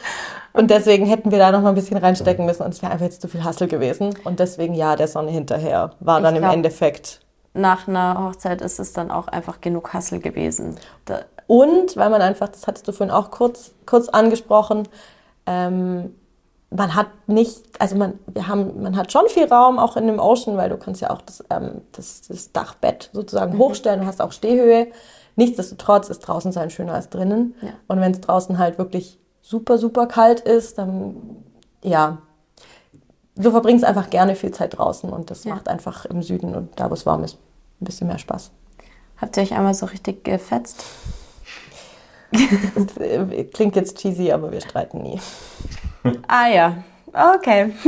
[0.55, 3.05] und deswegen hätten wir da noch mal ein bisschen reinstecken müssen und es wäre einfach
[3.05, 6.55] jetzt zu viel Hassel gewesen und deswegen ja, der Sonne hinterher war dann glaub, im
[6.59, 7.21] Endeffekt
[7.57, 10.77] nach einer Hochzeit ist es dann auch einfach genug Hassel gewesen.
[11.05, 14.89] Da und weil man einfach, das hattest du vorhin auch kurz, kurz angesprochen,
[15.47, 16.15] ähm,
[16.71, 20.19] man hat nicht, also man, wir haben, man hat schon viel Raum auch in dem
[20.19, 23.59] Ocean, weil du kannst ja auch das, ähm, das, das Dachbett sozusagen mhm.
[23.61, 24.89] hochstellen, du hast auch Stehhöhe.
[25.37, 27.55] Nichtsdestotrotz ist draußen sein schöner als drinnen.
[27.61, 27.71] Ja.
[27.87, 31.45] Und wenn es draußen halt wirklich super, super kalt ist, dann
[31.83, 32.19] ja,
[33.37, 35.55] du verbringst einfach gerne viel Zeit draußen und das ja.
[35.55, 37.39] macht einfach im Süden und da, wo es warm ist,
[37.81, 38.51] ein bisschen mehr Spaß.
[39.19, 40.85] Habt ihr euch einmal so richtig gefetzt?
[43.55, 45.21] Klingt jetzt cheesy, aber wir streiten nie.
[46.29, 46.77] Ah ja,
[47.13, 47.73] okay.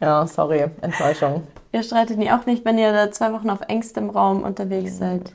[0.00, 1.46] ja, sorry, Enttäuschung.
[1.72, 5.32] Ihr streitet nie auch nicht, wenn ihr da zwei Wochen auf engstem Raum unterwegs seid.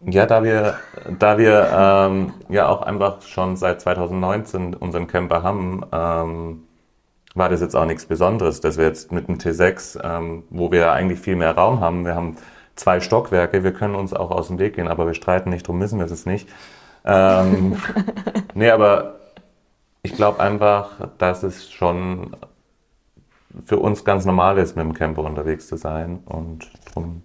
[0.00, 0.78] Ja, da wir,
[1.18, 6.66] da wir ähm, ja auch einfach schon seit 2019 unseren Camper haben, ähm,
[7.36, 10.92] war das jetzt auch nichts Besonderes, dass wir jetzt mit dem T6, ähm, wo wir
[10.92, 12.36] eigentlich viel mehr Raum haben, wir haben
[12.74, 15.78] zwei Stockwerke, wir können uns auch aus dem Weg gehen, aber wir streiten nicht, darum
[15.78, 16.48] müssen wir es nicht.
[17.04, 17.76] Ähm,
[18.54, 19.16] nee, aber
[20.02, 22.36] ich glaube einfach, dass es schon
[23.64, 27.22] für uns ganz normal ist, mit dem Camper unterwegs zu sein und drum.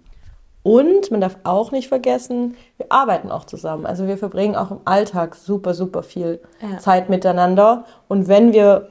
[0.62, 3.84] Und man darf auch nicht vergessen, wir arbeiten auch zusammen.
[3.84, 6.78] Also wir verbringen auch im Alltag super, super viel Ja.
[6.78, 7.84] Zeit miteinander.
[8.08, 8.88] Und wenn wir,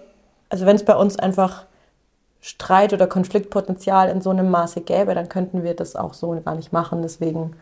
[0.52, 1.66] also wenn es bei uns einfach
[2.42, 6.56] Streit oder Konfliktpotenzial in so einem Maße gäbe, dann könnten wir das auch so gar
[6.56, 7.02] nicht machen.
[7.02, 7.56] Deswegen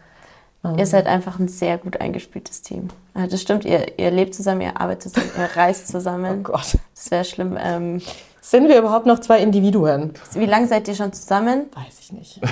[0.77, 2.89] Ihr seid einfach ein sehr gut eingespieltes Team.
[3.15, 6.39] Ja, das stimmt, ihr, ihr lebt zusammen, ihr arbeitet zusammen, ihr reist zusammen.
[6.49, 6.77] Oh Gott.
[6.93, 7.57] Das wäre schlimm.
[7.57, 8.01] Ähm,
[8.41, 10.13] Sind wir überhaupt noch zwei Individuen?
[10.33, 11.67] wie lange seid ihr schon zusammen?
[11.73, 12.41] Weiß ich nicht.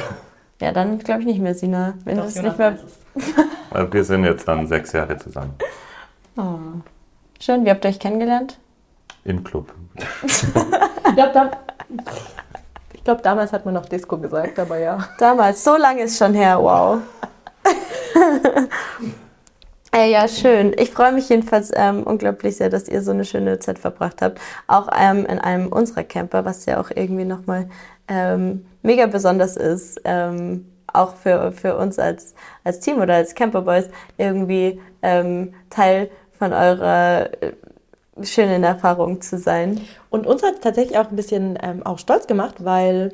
[0.59, 1.93] Ja, dann glaube ich nicht mehr, Sina.
[2.03, 2.79] Wenn Doch, nicht mehr.
[3.91, 5.53] Wir sind jetzt dann sechs Jahre zusammen
[7.39, 8.57] Schön, wie habt ihr euch kennengelernt?
[9.27, 9.73] Im Club.
[11.09, 11.51] Ich glaube, da,
[13.03, 14.99] glaub, damals hat man noch Disco gesagt, aber ja.
[15.17, 16.99] Damals, so lange ist schon her, wow.
[19.93, 20.75] Äh, ja, schön.
[20.77, 24.39] Ich freue mich jedenfalls ähm, unglaublich sehr, dass ihr so eine schöne Zeit verbracht habt.
[24.67, 27.69] Auch ähm, in einem unserer Camper, was ja auch irgendwie nochmal
[28.07, 30.01] ähm, mega besonders ist.
[30.03, 36.53] Ähm, auch für, für uns als, als Team oder als Camperboys irgendwie ähm, Teil von
[36.53, 37.29] eurer
[38.19, 39.81] äh, schönen Erfahrung zu sein.
[40.09, 43.13] Und uns hat es tatsächlich auch ein bisschen ähm, auch stolz gemacht, weil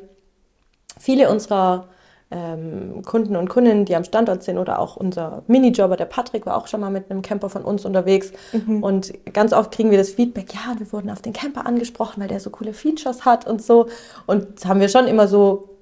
[0.98, 1.88] viele unserer
[2.30, 6.56] ähm, Kunden und Kundinnen, die am Standort sind oder auch unser Minijobber, der Patrick, war
[6.56, 8.32] auch schon mal mit einem Camper von uns unterwegs.
[8.80, 12.28] Und ganz oft kriegen wir das Feedback, ja, wir wurden auf den Camper angesprochen, weil
[12.28, 13.88] der so coole Features hat und so.
[14.26, 15.73] Und das haben wir schon immer so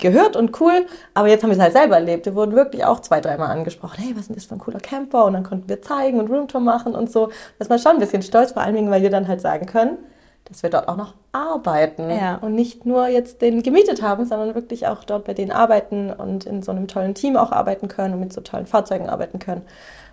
[0.00, 2.26] gehört und cool, aber jetzt haben wir es halt selber erlebt.
[2.26, 3.96] Wir wurden wirklich auch zwei, dreimal angesprochen.
[3.98, 5.24] Hey, was ist denn das für ein cooler Camper?
[5.24, 7.26] Und dann konnten wir zeigen und Roomtour machen und so.
[7.28, 9.66] Da ist man schon ein bisschen stolz, vor allen Dingen, weil wir dann halt sagen
[9.66, 9.98] können,
[10.44, 12.36] dass wir dort auch noch arbeiten Ja.
[12.36, 16.44] und nicht nur jetzt den gemietet haben, sondern wirklich auch dort bei denen arbeiten und
[16.46, 19.62] in so einem tollen Team auch arbeiten können und mit so tollen Fahrzeugen arbeiten können.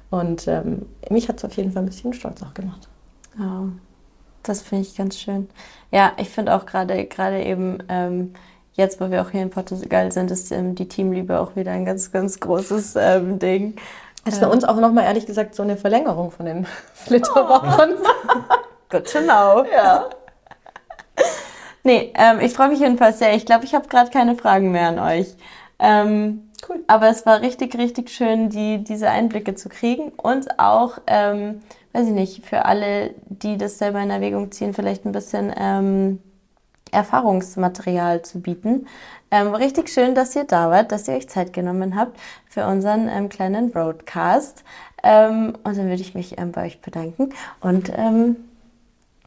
[0.09, 2.88] Und ähm, mich hat es auf jeden Fall ein bisschen stolz auch gemacht.
[3.38, 3.65] Ja,
[4.43, 5.49] das finde ich ganz schön.
[5.91, 8.33] Ja, ich finde auch gerade gerade eben ähm,
[8.76, 11.86] jetzt, wo wir auch hier in Portugal sind, ist ähm, die Teamliebe auch wieder ein
[11.86, 13.76] ganz, ganz großes ähm, Ding.
[14.23, 17.95] Das ist für uns auch nochmal ehrlich gesagt so eine Verlängerung von den Flitterwochen.
[18.89, 19.65] Good to know.
[19.71, 20.09] Ja.
[21.84, 23.36] Nee, ähm, ich freue mich jedenfalls sehr.
[23.36, 25.36] Ich glaube, ich habe gerade keine Fragen mehr an euch.
[25.78, 26.84] Ähm, Cool.
[26.88, 31.61] Aber es war richtig, richtig schön, die, diese Einblicke zu kriegen und auch, ähm,
[31.93, 36.19] weiß ich nicht, für alle, die das selber in Erwägung ziehen, vielleicht ein bisschen ähm,
[36.95, 38.87] Erfahrungsmaterial zu bieten.
[39.31, 42.17] Ähm, richtig schön, dass ihr da wart, dass ihr euch Zeit genommen habt
[42.49, 44.63] für unseren ähm, kleinen Roadcast.
[45.03, 48.37] Ähm, und dann würde ich mich ähm, bei euch bedanken und ähm,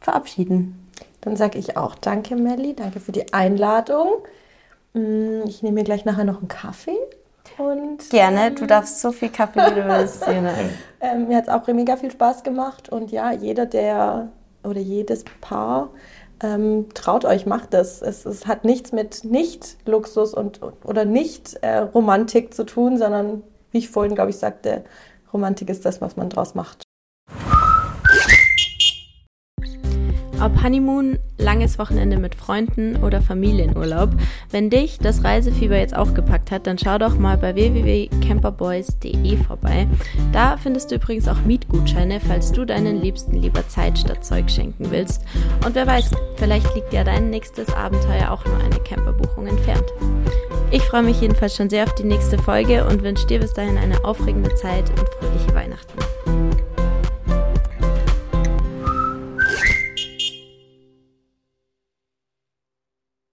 [0.01, 0.87] verabschieden.
[1.21, 4.07] Dann sage ich auch danke, Melli, danke für die Einladung.
[4.93, 6.97] Mm, Ich nehme mir gleich nachher noch einen Kaffee.
[7.57, 10.25] Und Gerne, du darfst so viel Kaffee, wie du willst.
[11.01, 14.27] Ähm, mir hat es auch mega viel Spaß gemacht und ja, jeder, der
[14.65, 15.91] oder jedes Paar
[16.41, 18.01] ähm, traut euch, macht das.
[18.01, 24.15] Es, es hat nichts mit Nicht-Luxus und oder Nicht-Romantik zu tun, sondern wie ich vorhin,
[24.15, 24.83] glaube ich, sagte,
[25.33, 26.83] Romantik ist das, was man draus macht.
[30.41, 34.11] Ob Honeymoon, langes Wochenende mit Freunden oder Familienurlaub,
[34.51, 39.85] wenn dich das Reisefieber jetzt auch gepackt hat, dann schau doch mal bei www.camperboys.de vorbei.
[40.31, 44.91] Da findest du übrigens auch Mietgutscheine, falls du deinen Liebsten lieber Zeit statt Zeug schenken
[44.91, 45.23] willst.
[45.65, 49.85] Und wer weiß, vielleicht liegt ja dein nächstes Abenteuer auch nur eine Camperbuchung entfernt.
[50.71, 53.77] Ich freue mich jedenfalls schon sehr auf die nächste Folge und wünsche dir bis dahin
[53.77, 55.99] eine aufregende Zeit und fröhliche Weihnachten.